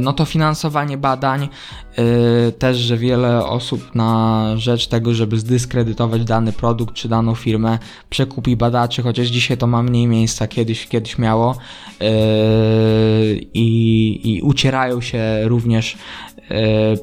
no 0.00 0.12
to 0.12 0.24
finansowanie 0.24 0.98
badań, 0.98 1.48
e, 1.96 2.52
też, 2.52 2.76
że 2.76 2.96
wiele 2.96 3.46
osób 3.46 3.94
na 3.94 4.52
rzecz 4.56 4.86
tego, 4.86 5.14
żeby 5.14 5.38
zdyskredytować 5.38 6.24
dany 6.24 6.52
produkt 6.52 6.94
czy 6.94 7.08
daną 7.08 7.34
firmę, 7.34 7.78
przekupi 8.10 8.56
badaczy, 8.56 9.02
chociaż 9.02 9.26
dzisiaj 9.26 9.56
to 9.56 9.66
ma 9.66 9.82
mniej 9.82 10.06
miejsca, 10.06 10.48
kiedyś, 10.48 10.86
kiedyś 10.86 11.18
miało 11.18 11.56
e, 12.00 12.06
i, 13.54 14.20
i 14.24 14.42
ucierają 14.42 15.00
się 15.00 15.20
również 15.44 15.96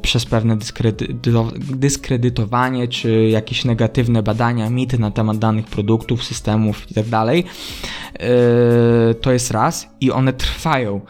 przez 0.02 0.26
pewne 0.26 0.58
dyskredytowanie 1.70 2.88
czy 2.88 3.28
jakieś 3.30 3.66
negatywne 3.66 4.24
badania, 4.24 4.70
mity 4.70 5.00
na 5.00 5.12
temat 5.12 5.38
danych 5.38 5.66
produktów, 5.66 6.24
systemów 6.24 6.86
itd. 6.90 7.10
Tak 7.10 7.28
to 9.22 9.32
jest 9.32 9.52
raz 9.52 9.90
i 10.02 10.12
one 10.12 10.34
trwają. 10.34 11.02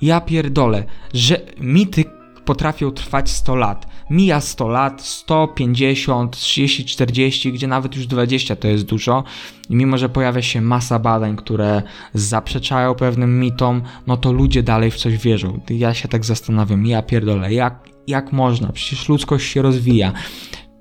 Ja 0.00 0.20
pierdolę, 0.20 0.84
że 1.14 1.40
mity 1.60 2.04
potrafią 2.46 2.90
trwać 2.90 3.30
100 3.30 3.56
lat. 3.56 3.86
Mija 4.10 4.40
100 4.40 4.68
lat, 4.68 5.02
150, 5.02 6.36
30, 6.36 6.84
40, 6.84 7.52
gdzie 7.52 7.66
nawet 7.66 7.96
już 7.96 8.06
20 8.06 8.56
to 8.56 8.68
jest 8.68 8.84
dużo. 8.84 9.24
I 9.70 9.76
mimo, 9.76 9.98
że 9.98 10.08
pojawia 10.08 10.42
się 10.42 10.60
masa 10.60 10.98
badań, 10.98 11.36
które 11.36 11.82
zaprzeczają 12.14 12.94
pewnym 12.94 13.40
mitom, 13.40 13.82
no 14.06 14.16
to 14.16 14.32
ludzie 14.32 14.62
dalej 14.62 14.90
w 14.90 14.96
coś 14.96 15.18
wierzą. 15.18 15.60
Ja 15.70 15.94
się 15.94 16.08
tak 16.08 16.24
zastanawiam, 16.24 16.86
ja 16.86 17.02
pierdolę, 17.02 17.54
jak, 17.54 17.88
jak 18.06 18.32
można? 18.32 18.72
Przecież 18.72 19.08
ludzkość 19.08 19.52
się 19.52 19.62
rozwija. 19.62 20.12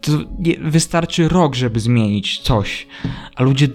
To 0.01 0.12
wystarczy 0.62 1.28
rok, 1.28 1.56
żeby 1.56 1.80
zmienić 1.80 2.39
coś, 2.39 2.88
a 3.36 3.43
ludzie, 3.43 3.67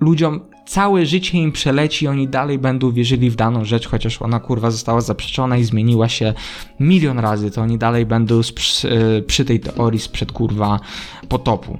ludziom 0.00 0.40
całe 0.68 1.06
życie 1.06 1.38
im 1.38 1.52
przeleci 1.52 2.08
oni 2.08 2.28
dalej 2.28 2.58
będą 2.58 2.92
wierzyli 2.92 3.30
w 3.30 3.36
daną 3.36 3.64
rzecz, 3.64 3.88
chociaż 3.88 4.22
ona 4.22 4.40
kurwa 4.40 4.70
została 4.70 5.00
zaprzeczona 5.00 5.56
i 5.56 5.64
zmieniła 5.64 6.08
się 6.08 6.34
milion 6.80 7.18
razy, 7.18 7.50
to 7.50 7.62
oni 7.62 7.78
dalej 7.78 8.06
będą 8.06 8.40
przy, 8.54 8.90
e, 8.90 9.22
przy 9.22 9.44
tej 9.44 9.60
teorii 9.60 10.00
sprzed 10.00 10.32
kurwa 10.32 10.80
potopu. 11.28 11.78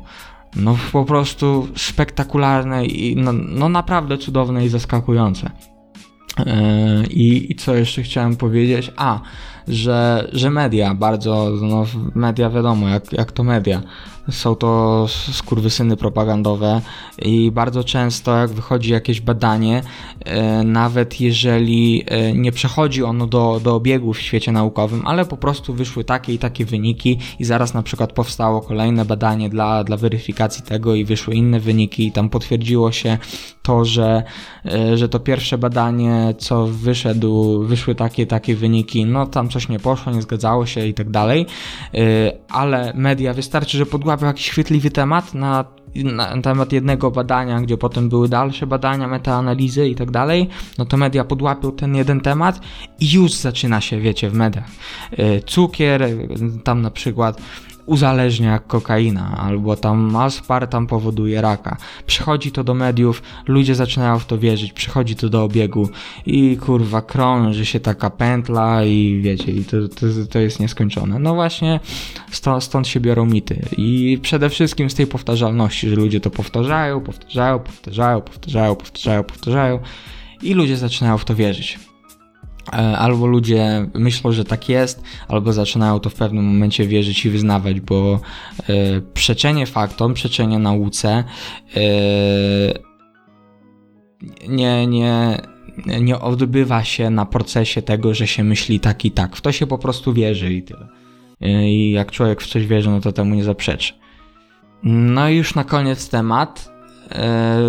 No 0.56 0.76
po 0.92 1.04
prostu 1.04 1.68
spektakularne 1.76 2.86
i 2.86 3.16
no, 3.16 3.32
no 3.32 3.68
naprawdę 3.68 4.18
cudowne 4.18 4.64
i 4.66 4.68
zaskakujące. 4.68 5.50
Yy, 6.38 7.06
I, 7.10 7.52
I 7.52 7.54
co 7.54 7.74
jeszcze 7.74 8.02
chciałem 8.02 8.36
powiedzieć? 8.36 8.92
A, 8.96 9.20
że, 9.68 10.28
że 10.32 10.50
media 10.50 10.94
bardzo, 10.94 11.50
no 11.62 11.86
media 12.14 12.50
wiadomo, 12.50 12.88
jak, 12.88 13.12
jak 13.12 13.32
to 13.32 13.44
media. 13.44 13.82
Są 14.30 14.54
to 14.54 15.06
skurwysyny 15.32 15.96
propagandowe 15.96 16.80
i 17.22 17.50
bardzo 17.50 17.84
często 17.84 18.36
jak 18.36 18.50
wychodzi 18.50 18.92
jakieś 18.92 19.20
badanie, 19.20 19.82
e, 20.24 20.64
nawet 20.64 21.20
jeżeli 21.20 22.04
e, 22.06 22.32
nie 22.32 22.52
przechodzi 22.52 23.02
ono 23.04 23.26
do, 23.26 23.60
do 23.64 23.74
obiegu 23.74 24.12
w 24.12 24.20
świecie 24.20 24.52
naukowym, 24.52 25.06
ale 25.06 25.24
po 25.24 25.36
prostu 25.36 25.74
wyszły 25.74 26.04
takie 26.04 26.34
i 26.34 26.38
takie 26.38 26.64
wyniki 26.64 27.18
i 27.38 27.44
zaraz 27.44 27.74
na 27.74 27.82
przykład 27.82 28.12
powstało 28.12 28.60
kolejne 28.60 29.04
badanie 29.04 29.48
dla, 29.48 29.84
dla 29.84 29.96
weryfikacji 29.96 30.64
tego 30.64 30.94
i 30.94 31.04
wyszły 31.04 31.34
inne 31.34 31.60
wyniki 31.60 32.06
i 32.06 32.12
tam 32.12 32.28
potwierdziło 32.28 32.92
się 32.92 33.18
to, 33.68 33.84
że, 33.84 34.22
e, 34.66 34.96
że 34.96 35.08
to 35.08 35.20
pierwsze 35.20 35.58
badanie, 35.58 36.34
co 36.38 36.66
wyszedł, 36.66 37.62
wyszły 37.62 37.94
takie 37.94 38.26
takie 38.26 38.56
wyniki, 38.56 39.04
no 39.04 39.26
tam 39.26 39.48
coś 39.48 39.68
nie 39.68 39.78
poszło, 39.78 40.12
nie 40.12 40.22
zgadzało 40.22 40.66
się 40.66 40.86
i 40.86 40.94
tak 40.94 41.10
dalej, 41.10 41.46
ale 42.48 42.92
media 42.94 43.34
wystarczy, 43.34 43.78
że 43.78 43.86
podłapią 43.86 44.26
jakiś 44.26 44.50
chwytliwy 44.50 44.90
temat 44.90 45.34
na, 45.34 45.64
na, 45.94 46.42
temat 46.42 46.72
jednego 46.72 47.10
badania, 47.10 47.60
gdzie 47.60 47.76
potem 47.76 48.08
były 48.08 48.28
dalsze 48.28 48.66
badania, 48.66 49.08
metaanalizy 49.08 49.88
i 49.88 49.94
tak 49.94 50.10
dalej, 50.10 50.48
no 50.78 50.84
to 50.84 50.96
media 50.96 51.24
podłapią 51.24 51.72
ten 51.72 51.94
jeden 51.94 52.20
temat 52.20 52.60
i 53.00 53.12
już 53.12 53.32
zaczyna 53.32 53.80
się, 53.80 54.00
wiecie, 54.00 54.30
w 54.30 54.34
mediach. 54.34 54.70
Y, 55.18 55.42
cukier, 55.46 56.08
tam 56.64 56.82
na 56.82 56.90
przykład 56.90 57.40
uzależnia 57.88 58.52
jak 58.52 58.66
kokaina, 58.66 59.36
albo 59.38 59.76
tam 59.76 60.16
aspartam 60.16 60.86
powoduje 60.86 61.40
raka. 61.40 61.76
Przychodzi 62.06 62.52
to 62.52 62.64
do 62.64 62.74
mediów, 62.74 63.22
ludzie 63.46 63.74
zaczynają 63.74 64.18
w 64.18 64.26
to 64.26 64.38
wierzyć, 64.38 64.72
przychodzi 64.72 65.16
to 65.16 65.28
do 65.28 65.44
obiegu 65.44 65.88
i 66.26 66.56
kurwa 66.56 67.02
krąży 67.02 67.66
się 67.66 67.80
taka 67.80 68.10
pętla 68.10 68.84
i 68.84 69.20
wiecie, 69.22 69.52
i 69.52 69.64
to, 69.64 69.88
to, 69.88 70.06
to 70.30 70.38
jest 70.38 70.60
nieskończone. 70.60 71.18
No 71.18 71.34
właśnie 71.34 71.80
stąd, 72.30 72.64
stąd 72.64 72.88
się 72.88 73.00
biorą 73.00 73.26
mity 73.26 73.62
i 73.76 74.18
przede 74.22 74.50
wszystkim 74.50 74.90
z 74.90 74.94
tej 74.94 75.06
powtarzalności, 75.06 75.88
że 75.88 75.96
ludzie 75.96 76.20
to 76.20 76.30
powtarzają, 76.30 77.00
powtarzają, 77.00 77.58
powtarzają, 77.58 78.20
powtarzają, 78.20 78.74
powtarzają, 78.74 79.24
powtarzają 79.24 79.78
i 80.42 80.54
ludzie 80.54 80.76
zaczynają 80.76 81.18
w 81.18 81.24
to 81.24 81.34
wierzyć. 81.34 81.87
E, 82.72 82.98
albo 82.98 83.26
ludzie 83.26 83.86
myślą, 83.94 84.32
że 84.32 84.44
tak 84.44 84.68
jest, 84.68 85.02
albo 85.28 85.52
zaczynają 85.52 86.00
to 86.00 86.10
w 86.10 86.14
pewnym 86.14 86.44
momencie 86.44 86.86
wierzyć 86.86 87.26
i 87.26 87.30
wyznawać, 87.30 87.80
bo 87.80 88.20
e, 88.68 89.00
przeczenie 89.14 89.66
faktom, 89.66 90.14
przeczenie 90.14 90.58
nauce 90.58 91.24
e, 91.76 91.80
nie, 94.48 94.86
nie, 94.86 95.42
nie 96.00 96.18
odbywa 96.18 96.84
się 96.84 97.10
na 97.10 97.26
procesie 97.26 97.82
tego, 97.82 98.14
że 98.14 98.26
się 98.26 98.44
myśli 98.44 98.80
tak 98.80 99.04
i 99.04 99.10
tak. 99.10 99.36
W 99.36 99.40
to 99.40 99.52
się 99.52 99.66
po 99.66 99.78
prostu 99.78 100.12
wierzy 100.12 100.52
i 100.52 100.62
tyle. 100.62 100.88
I 101.40 101.90
jak 101.90 102.10
człowiek 102.10 102.42
w 102.42 102.46
coś 102.46 102.66
wierzy, 102.66 102.90
no 102.90 103.00
to 103.00 103.12
temu 103.12 103.34
nie 103.34 103.44
zaprzeczy. 103.44 103.94
No 104.82 105.28
i 105.28 105.36
już 105.36 105.54
na 105.54 105.64
koniec 105.64 106.08
temat 106.08 106.77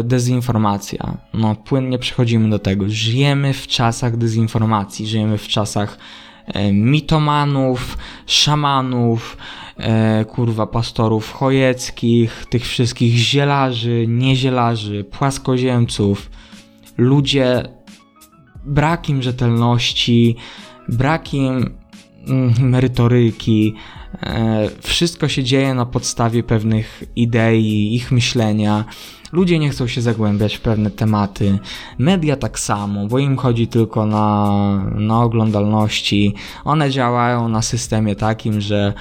dezinformacja. 0.03 1.17
No, 1.33 1.55
płynnie 1.55 1.99
przechodzimy 1.99 2.49
do 2.49 2.59
tego. 2.59 2.85
Żyjemy 2.87 3.53
w 3.53 3.67
czasach 3.67 4.17
dezinformacji, 4.17 5.07
żyjemy 5.07 5.37
w 5.37 5.47
czasach 5.47 5.97
e, 6.45 6.73
mitomanów, 6.73 7.97
szamanów, 8.25 9.37
e, 9.77 10.25
kurwa, 10.25 10.67
pastorów 10.67 11.33
chojeckich, 11.33 12.45
tych 12.49 12.67
wszystkich 12.67 13.15
zielarzy, 13.15 14.05
niezielarzy, 14.07 15.03
płaskoziemców. 15.03 16.29
Ludzie, 16.97 17.63
brak 18.65 19.09
im 19.09 19.21
rzetelności, 19.21 20.35
brak 20.89 21.33
im 21.33 21.75
mm, 22.27 22.53
merytoryki, 22.59 23.75
wszystko 24.81 25.27
się 25.27 25.43
dzieje 25.43 25.73
na 25.73 25.85
podstawie 25.85 26.43
pewnych 26.43 27.03
idei, 27.15 27.95
ich 27.95 28.11
myślenia. 28.11 28.85
Ludzie 29.31 29.59
nie 29.59 29.69
chcą 29.69 29.87
się 29.87 30.01
zagłębiać 30.01 30.55
w 30.55 30.61
pewne 30.61 30.91
tematy. 30.91 31.59
Media 31.97 32.35
tak 32.35 32.59
samo, 32.59 33.07
bo 33.07 33.19
im 33.19 33.37
chodzi 33.37 33.67
tylko 33.67 34.05
na, 34.05 34.51
na 34.95 35.23
oglądalności. 35.23 36.33
One 36.65 36.91
działają 36.91 37.49
na 37.49 37.61
systemie 37.61 38.15
takim, 38.15 38.61
że 38.61 38.93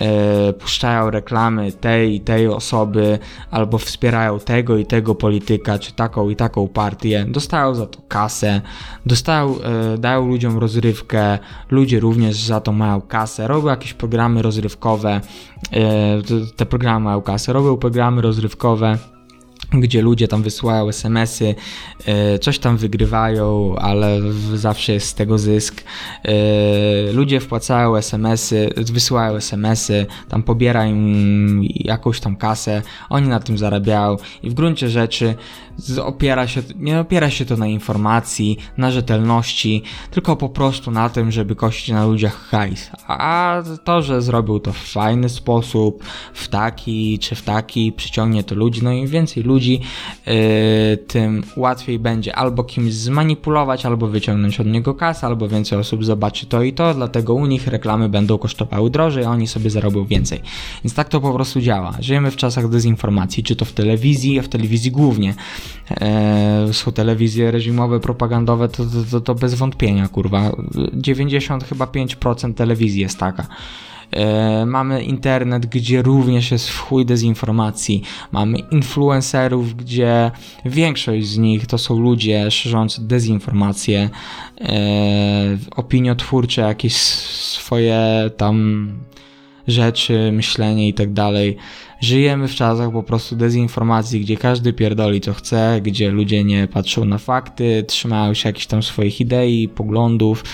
e, 0.00 0.52
puszczają 0.52 1.10
reklamy 1.10 1.72
tej 1.72 2.14
i 2.14 2.20
tej 2.20 2.48
osoby, 2.48 3.18
albo 3.50 3.78
wspierają 3.78 4.38
tego 4.38 4.76
i 4.76 4.86
tego 4.86 5.14
polityka, 5.14 5.78
czy 5.78 5.92
taką 5.92 6.30
i 6.30 6.36
taką 6.36 6.68
partię. 6.68 7.26
Dostają 7.28 7.74
za 7.74 7.86
to 7.86 8.00
kasę, 8.08 8.60
dostają, 9.06 9.54
e, 9.62 9.98
dają 9.98 10.28
ludziom 10.28 10.58
rozrywkę, 10.58 11.38
ludzie 11.70 12.00
również 12.00 12.36
za 12.36 12.60
to 12.60 12.72
mają 12.72 13.00
kasę, 13.00 13.48
robią 13.48 13.68
jakieś 13.68 13.94
programy 13.94 14.42
rozrywkowe, 14.42 15.20
e, 15.72 15.80
te 16.56 16.66
programy 16.66 17.04
mają 17.04 17.22
kasę, 17.22 17.52
robią 17.52 17.76
programy 17.76 18.22
rozrywkowe 18.22 18.98
gdzie 19.80 20.02
ludzie 20.02 20.28
tam 20.28 20.42
wysyłają 20.42 20.88
SMS-y, 20.88 21.54
e, 22.06 22.38
coś 22.38 22.58
tam 22.58 22.76
wygrywają, 22.76 23.76
ale 23.76 24.20
zawsze 24.54 24.92
jest 24.92 25.08
z 25.08 25.14
tego 25.14 25.38
zysk. 25.38 25.84
E, 26.24 26.32
ludzie 27.12 27.40
wpłacają 27.40 27.96
SMS-y, 27.96 28.74
wysyłają 28.76 29.36
SMS-y, 29.36 30.06
tam 30.28 30.42
pobiera 30.42 30.86
im 30.86 31.62
jakąś 31.74 32.20
tam 32.20 32.36
kasę, 32.36 32.82
oni 33.10 33.28
na 33.28 33.40
tym 33.40 33.58
zarabiają 33.58 34.16
i 34.42 34.50
w 34.50 34.54
gruncie 34.54 34.88
rzeczy 34.88 35.34
opiera 36.04 36.46
się, 36.46 36.62
nie 36.76 37.00
opiera 37.00 37.30
się 37.30 37.44
to 37.44 37.56
na 37.56 37.66
informacji, 37.66 38.58
na 38.76 38.90
rzetelności, 38.90 39.82
tylko 40.10 40.36
po 40.36 40.48
prostu 40.48 40.90
na 40.90 41.08
tym, 41.08 41.30
żeby 41.30 41.56
kościć 41.56 41.88
na 41.88 42.06
ludziach 42.06 42.48
hajs. 42.48 42.90
A 43.08 43.62
to, 43.84 44.02
że 44.02 44.22
zrobił 44.22 44.60
to 44.60 44.72
w 44.72 44.78
fajny 44.78 45.28
sposób, 45.28 46.04
w 46.34 46.48
taki 46.48 47.18
czy 47.18 47.34
w 47.34 47.42
taki, 47.42 47.92
przyciągnie 47.92 48.44
to 48.44 48.54
ludzi, 48.54 48.80
no 48.84 48.92
im 48.92 49.06
więcej 49.06 49.42
ludzi, 49.42 49.65
yy, 49.74 50.34
tym 50.96 51.44
łatwiej 51.56 51.98
będzie 51.98 52.36
albo 52.36 52.64
kimś 52.64 52.94
zmanipulować, 52.94 53.86
albo 53.86 54.06
wyciągnąć 54.06 54.60
od 54.60 54.66
niego 54.66 54.94
kasę, 54.94 55.26
albo 55.26 55.48
więcej 55.48 55.78
osób 55.78 56.04
zobaczy 56.04 56.46
to 56.46 56.62
i 56.62 56.72
to, 56.72 56.94
dlatego 56.94 57.34
u 57.34 57.46
nich 57.46 57.66
reklamy 57.66 58.08
będą 58.08 58.38
kosztowały 58.38 58.90
drożej, 58.90 59.24
a 59.24 59.30
oni 59.30 59.46
sobie 59.46 59.70
zarobią 59.70 60.04
więcej. 60.04 60.40
Więc 60.84 60.94
tak 60.94 61.08
to 61.08 61.20
po 61.20 61.32
prostu 61.32 61.60
działa. 61.60 61.94
Żyjemy 62.00 62.30
w 62.30 62.36
czasach 62.36 62.68
dezinformacji, 62.68 63.42
czy 63.42 63.56
to 63.56 63.64
w 63.64 63.72
telewizji, 63.72 64.38
a 64.38 64.42
w 64.42 64.48
telewizji 64.48 64.90
głównie 64.90 65.34
e, 65.90 66.68
są 66.72 66.92
telewizje 66.92 67.50
reżimowe, 67.50 68.00
propagandowe, 68.00 68.68
to, 68.68 68.84
to, 68.84 68.90
to, 69.10 69.20
to 69.20 69.34
bez 69.34 69.54
wątpienia, 69.54 70.08
kurwa. 70.08 70.52
90 70.94 71.64
chyba 71.64 71.84
5% 71.84 72.54
telewizji 72.54 73.00
jest 73.00 73.18
taka. 73.18 73.46
E, 74.10 74.66
mamy 74.66 75.02
internet, 75.02 75.66
gdzie 75.66 76.02
również 76.02 76.50
jest 76.50 76.68
w 76.70 77.04
dezinformacji. 77.04 78.02
Mamy 78.32 78.58
influencerów, 78.58 79.74
gdzie 79.74 80.30
większość 80.64 81.26
z 81.26 81.38
nich 81.38 81.66
to 81.66 81.78
są 81.78 81.98
ludzie 81.98 82.50
szerzący 82.50 83.06
dezinformacje, 83.06 84.10
e, 84.60 85.58
opiniotwórcze, 85.76 86.62
jakieś 86.62 86.96
swoje 86.96 88.30
tam 88.36 88.88
rzeczy, 89.68 90.32
myślenie 90.32 90.88
i 90.88 90.94
tak 90.94 91.12
dalej. 91.12 91.56
Żyjemy 92.00 92.48
w 92.48 92.54
czasach 92.54 92.92
po 92.92 93.02
prostu 93.02 93.36
dezinformacji, 93.36 94.20
gdzie 94.20 94.36
każdy 94.36 94.72
pierdoli 94.72 95.20
co 95.20 95.34
chce, 95.34 95.80
gdzie 95.82 96.10
ludzie 96.10 96.44
nie 96.44 96.68
patrzą 96.68 97.04
na 97.04 97.18
fakty, 97.18 97.84
trzymają 97.88 98.34
się 98.34 98.48
jakichś 98.48 98.66
tam 98.66 98.82
swoich 98.82 99.20
idei, 99.20 99.68
poglądów, 99.68 100.44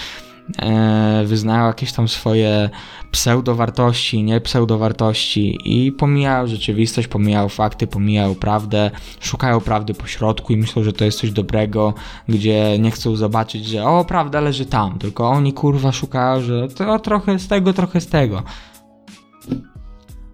e, 0.59 1.25
wyznają 1.27 1.67
jakieś 1.67 1.93
tam 1.93 2.09
swoje 2.09 2.71
pseudowartości, 3.11 4.23
nie 4.23 4.41
pseudowartości 4.41 5.59
i 5.65 5.93
pomijają 5.93 6.47
rzeczywistość, 6.47 7.09
pomijają 7.09 7.49
fakty, 7.49 7.87
pomijają 7.87 8.35
prawdę, 8.35 8.91
szukają 9.21 9.61
prawdy 9.61 9.95
po 9.95 10.07
środku 10.07 10.53
i 10.53 10.57
myślą, 10.57 10.83
że 10.83 10.93
to 10.93 11.05
jest 11.05 11.19
coś 11.19 11.31
dobrego, 11.31 11.95
gdzie 12.29 12.79
nie 12.79 12.91
chcą 12.91 13.17
zobaczyć, 13.17 13.67
że 13.67 13.85
o, 13.85 14.05
prawda 14.05 14.41
leży 14.41 14.67
tam, 14.67 14.99
tylko 14.99 15.29
oni 15.29 15.53
kurwa 15.53 15.93
szukają, 15.93 16.41
że 16.41 16.69
to 16.69 16.99
trochę 16.99 17.39
z 17.39 17.49
tego, 17.49 17.73
trochę 17.73 18.01
z 18.01 18.07
tego. 18.07 18.43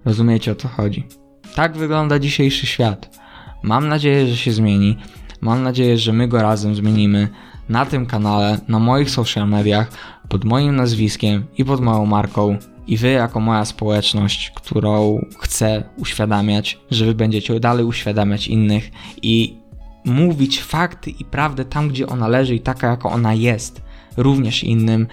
Rozumiecie 0.05 0.53
o 0.53 0.55
co 0.55 0.69
chodzi. 0.69 1.07
Tak 1.55 1.77
wygląda 1.77 2.19
dzisiejszy 2.19 2.67
świat. 2.67 3.19
Mam 3.63 3.89
nadzieję, 3.89 4.27
że 4.27 4.37
się 4.37 4.53
zmieni. 4.53 4.97
Mam 5.41 5.63
nadzieję, 5.63 5.99
że 5.99 6.13
my 6.13 6.29
go 6.29 6.43
razem 6.43 6.75
zmienimy 6.75 7.29
na 7.69 7.87
tym 7.87 8.07
kanale, 8.07 8.59
na 8.69 8.79
moich 8.79 9.11
social 9.11 9.49
mediach, 9.49 9.91
pod 10.29 10.45
moim 10.45 10.77
nazwiskiem 10.77 11.47
i 11.59 11.65
pod 11.65 11.81
moją 11.81 12.07
marką. 12.07 12.59
I 12.87 12.97
wy, 12.97 13.09
jako 13.09 13.41
moja 13.41 13.65
społeczność, 13.65 14.51
którą 14.51 15.25
chcę 15.39 15.83
uświadamiać, 15.97 16.79
że 16.91 17.05
wy 17.05 17.15
będziecie 17.15 17.61
dalej 17.61 17.85
uświadamiać 17.85 18.49
innych 18.49 18.91
i 19.23 19.57
mówić 20.05 20.63
fakty 20.63 21.11
i 21.11 21.25
prawdę 21.25 21.65
tam, 21.65 21.89
gdzie 21.89 22.07
ona 22.07 22.29
leży 22.29 22.55
i 22.55 22.61
taka, 22.61 22.87
jako 22.87 23.11
ona 23.11 23.35
jest 23.35 23.88
również 24.19 24.65
innym 24.65 25.07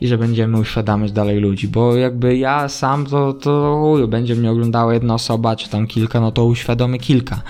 i 0.00 0.08
że 0.08 0.18
będziemy 0.18 0.58
uświadamiać 0.58 1.12
dalej 1.12 1.40
ludzi, 1.40 1.68
bo 1.68 1.96
jakby 1.96 2.36
ja 2.36 2.68
sam 2.68 3.06
to, 3.06 3.32
to 3.32 3.96
będzie 4.08 4.34
mnie 4.34 4.50
oglądała 4.50 4.94
jedna 4.94 5.14
osoba, 5.14 5.56
czy 5.56 5.70
tam 5.70 5.86
kilka, 5.86 6.20
no 6.20 6.32
to 6.32 6.44
uświadomię 6.44 6.98
kilka, 6.98 7.42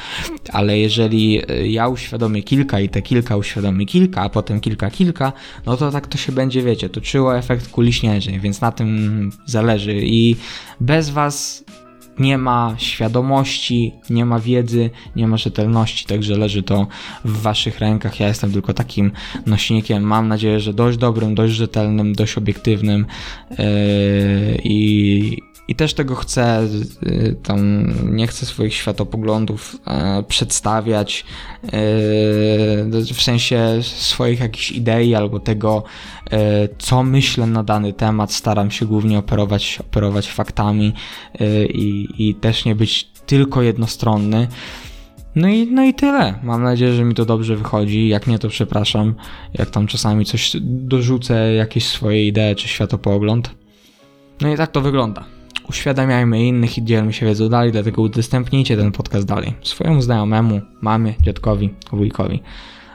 ale 0.52 0.78
jeżeli 0.78 1.42
e, 1.48 1.66
ja 1.66 1.88
uświadomię 1.88 2.42
kilka 2.42 2.80
i 2.80 2.88
te 2.88 3.02
kilka 3.02 3.36
uświadomi 3.36 3.86
kilka, 3.86 4.22
a 4.22 4.28
potem 4.28 4.61
kilka, 4.61 4.90
kilka, 4.90 5.32
no 5.66 5.76
to 5.76 5.90
tak 5.90 6.06
to 6.06 6.18
się 6.18 6.32
będzie, 6.32 6.62
wiecie, 6.62 6.88
toczyło 6.88 7.36
efekt 7.36 7.68
kuli 7.68 7.92
śnieżnej, 7.92 8.40
więc 8.40 8.61
na 8.61 8.72
tym 8.72 9.30
zależy 9.46 10.00
i 10.02 10.36
bez 10.80 11.11
was 11.11 11.64
nie 12.21 12.39
ma 12.39 12.75
świadomości, 12.79 13.93
nie 14.11 14.25
ma 14.25 14.41
wiedzy, 14.41 14.91
nie 15.16 15.29
ma 15.29 15.37
rzetelności, 15.37 16.07
także 16.07 16.37
leży 16.37 16.62
to 16.62 16.87
w 17.25 17.43
waszych 17.43 17.79
rękach. 17.79 18.21
Ja 18.21 18.29
jestem 18.29 18.53
tylko 18.53 18.75
takim 18.75 19.12
nośnikiem. 19.47 20.03
Mam 20.03 20.29
nadzieję, 20.29 20.61
że 20.61 20.75
dość 20.75 20.99
dobrym, 20.99 21.35
dość 21.35 21.55
rzetelnym, 21.55 22.12
dość 22.14 22.39
obiektywnym 22.39 23.07
yy, 23.51 23.57
i 24.64 25.49
i 25.71 25.75
też 25.75 25.95
tego 25.95 26.14
chcę, 26.14 26.68
y, 27.07 27.37
tam 27.43 27.87
nie 28.16 28.27
chcę 28.27 28.47
swoich 28.47 28.75
światopoglądów 28.75 29.77
e, 29.87 30.23
przedstawiać 30.23 31.25
e, 31.64 31.71
w 33.14 33.23
sensie 33.23 33.79
swoich 33.83 34.41
jakichś 34.41 34.71
idei 34.73 35.14
albo 35.14 35.41
tego, 35.41 35.83
e, 36.31 36.68
co 36.79 37.03
myślę 37.03 37.47
na 37.47 37.62
dany 37.62 37.93
temat. 37.93 38.33
Staram 38.33 38.71
się 38.71 38.87
głównie 38.87 39.18
operować, 39.18 39.79
operować 39.81 40.31
faktami 40.31 40.93
i, 41.68 42.09
i 42.18 42.35
też 42.35 42.64
nie 42.64 42.75
być 42.75 43.05
tylko 43.27 43.62
jednostronny. 43.62 44.49
No 45.35 45.49
i, 45.49 45.66
no 45.66 45.85
i 45.85 45.95
tyle. 45.95 46.35
Mam 46.43 46.62
nadzieję, 46.62 46.93
że 46.93 47.05
mi 47.05 47.14
to 47.14 47.25
dobrze 47.25 47.57
wychodzi. 47.57 48.09
Jak 48.09 48.27
nie, 48.27 48.39
to 48.39 48.49
przepraszam. 48.49 49.14
Jak 49.55 49.71
tam 49.71 49.87
czasami 49.87 50.25
coś 50.25 50.57
dorzucę, 50.62 51.55
jakieś 51.55 51.87
swoje 51.87 52.27
idee 52.27 52.55
czy 52.57 52.68
światopogląd. 52.68 53.51
No 54.41 54.53
i 54.53 54.57
tak 54.57 54.71
to 54.71 54.81
wygląda. 54.81 55.39
Uświadamiajmy 55.71 56.47
innych 56.47 56.79
i 56.79 56.85
dzielmy 56.85 57.12
się 57.12 57.27
wiedzą 57.27 57.49
dalej, 57.49 57.73
dlatego 57.73 58.03
udostępnijcie 58.03 58.77
ten 58.77 58.93
podcast 58.93 59.27
dalej 59.27 59.55
swojemu 59.62 60.03
znajomemu, 60.03 60.61
mamie, 60.81 61.14
dziadkowi, 61.21 61.75
wujkowi. 61.93 62.43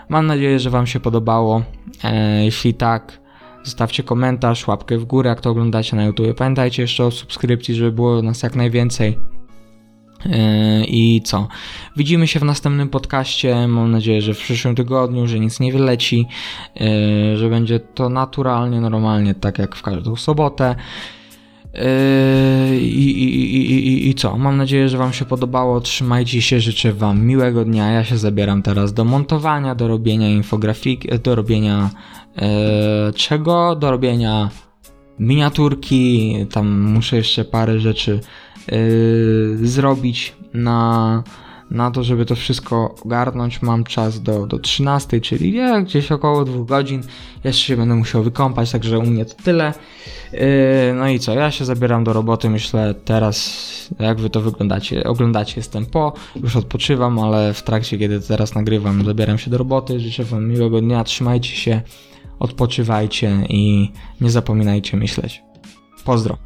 Mam 0.10 0.28
nadzieję, 0.28 0.60
że 0.60 0.70
Wam 0.70 0.88
się 0.88 1.00
podobało. 1.00 1.64
E, 2.04 2.46
jeśli 2.46 2.74
tak, 2.74 3.20
zostawcie 3.64 4.04
komentarz, 4.04 4.68
łapkę 4.68 4.98
w 4.98 5.06
górę, 5.06 5.30
jak 5.30 5.42
to 5.42 5.50
oglądacie 5.50 5.96
na 5.96 6.06
YouTube. 6.06 6.38
Pamiętajcie 6.38 6.82
jeszcze 6.82 7.06
o 7.06 7.12
subskrypcji, 7.12 7.76
żeby 7.76 7.92
było 7.92 8.22
nas 8.22 8.44
jak 8.44 8.56
najwięcej. 8.56 9.18
E, 10.26 10.86
I 10.86 11.22
co? 11.22 11.48
Widzimy 11.98 12.28
się 12.28 12.40
w 12.40 12.44
następnym 12.44 12.90
podcaście. 12.90 13.68
Mam 13.68 13.92
nadzieję, 13.92 14.22
że 14.22 14.34
w 14.34 14.38
przyszłym 14.40 14.76
tygodniu, 14.76 15.28
że 15.28 15.40
nic 15.40 15.60
nie 15.60 15.74
wyleci, 15.74 16.28
e, 16.82 17.38
że 17.38 17.50
będzie 17.50 17.80
to 17.80 18.10
naturalnie, 18.10 18.82
normalnie, 18.82 19.36
tak 19.36 19.60
jak 19.60 19.76
w 19.76 19.82
każdą 19.82 20.16
sobotę. 20.16 20.76
Yy, 21.76 22.80
I, 22.80 23.24
i, 23.24 23.72
i, 23.72 24.10
i, 24.10 24.16
co? 24.16 24.38
Mam 24.38 24.58
nadzieję, 24.58 24.90
że 24.90 24.98
Wam 24.98 25.14
się 25.14 25.26
podobało. 25.26 25.82
Trzymajcie 25.82 26.42
się, 26.42 26.60
życzę 26.60 26.94
Wam 26.94 27.26
miłego 27.26 27.66
dnia. 27.66 27.92
Ja 27.92 28.04
się 28.04 28.18
zabieram 28.18 28.62
teraz 28.62 28.94
do 28.94 29.04
montowania, 29.04 29.76
do 29.76 29.88
robienia 29.88 30.30
infografiki, 30.30 31.10
do 31.24 31.36
robienia 31.36 31.90
e, 32.38 33.14
czego? 33.16 33.76
Do 33.76 33.92
robienia 33.92 34.50
miniaturki. 35.20 36.36
Tam 36.52 36.82
muszę 36.82 37.18
jeszcze 37.18 37.46
parę 37.46 37.80
rzeczy 37.80 38.20
e, 38.72 38.78
zrobić 39.68 40.34
na, 40.54 41.24
na 41.72 41.91
to, 41.91 42.03
żeby 42.03 42.26
to 42.26 42.36
wszystko 42.36 42.95
ogarnąć. 43.05 43.61
Mam 43.61 43.84
czas 43.84 44.22
do, 44.22 44.47
do 44.47 44.59
13, 44.59 45.22
czyli 45.22 45.53
ja, 45.53 45.82
gdzieś 45.82 46.11
około 46.11 46.45
2 46.45 46.66
godzin. 46.66 47.03
Jeszcze 47.43 47.68
się 47.68 47.78
będę 47.78 47.95
musiał 47.95 48.24
wykąpać, 48.24 48.72
także 48.72 48.99
u 48.99 49.05
mnie 49.05 49.26
to 49.26 49.34
tyle. 49.43 49.74
Yy, 50.34 50.39
No 50.95 51.09
i 51.09 51.20
co, 51.20 51.34
ja 51.34 51.51
się 51.51 51.66
zabieram 51.66 52.03
do 52.03 52.13
roboty, 52.13 52.49
myślę 52.49 52.95
teraz, 53.05 53.89
jak 53.99 54.20
wy 54.20 54.30
to 54.30 54.41
wyglądacie, 54.41 55.03
oglądacie, 55.03 55.53
jestem 55.57 55.86
po, 55.86 56.13
już 56.43 56.55
odpoczywam, 56.55 57.20
ale 57.20 57.53
w 57.53 57.63
trakcie, 57.63 57.97
kiedy 57.97 58.22
teraz 58.22 58.55
nagrywam, 58.55 59.05
zabieram 59.05 59.38
się 59.38 59.51
do 59.51 59.57
roboty, 59.57 59.99
życzę 59.99 60.24
wam 60.24 60.49
miłego 60.49 60.82
dnia, 60.82 61.03
trzymajcie 61.03 61.55
się, 61.55 61.82
odpoczywajcie 62.39 63.45
i 63.49 63.91
nie 64.22 64.32
zapominajcie 64.32 64.97
myśleć. 64.97 65.43
Pozdro. 66.05 66.45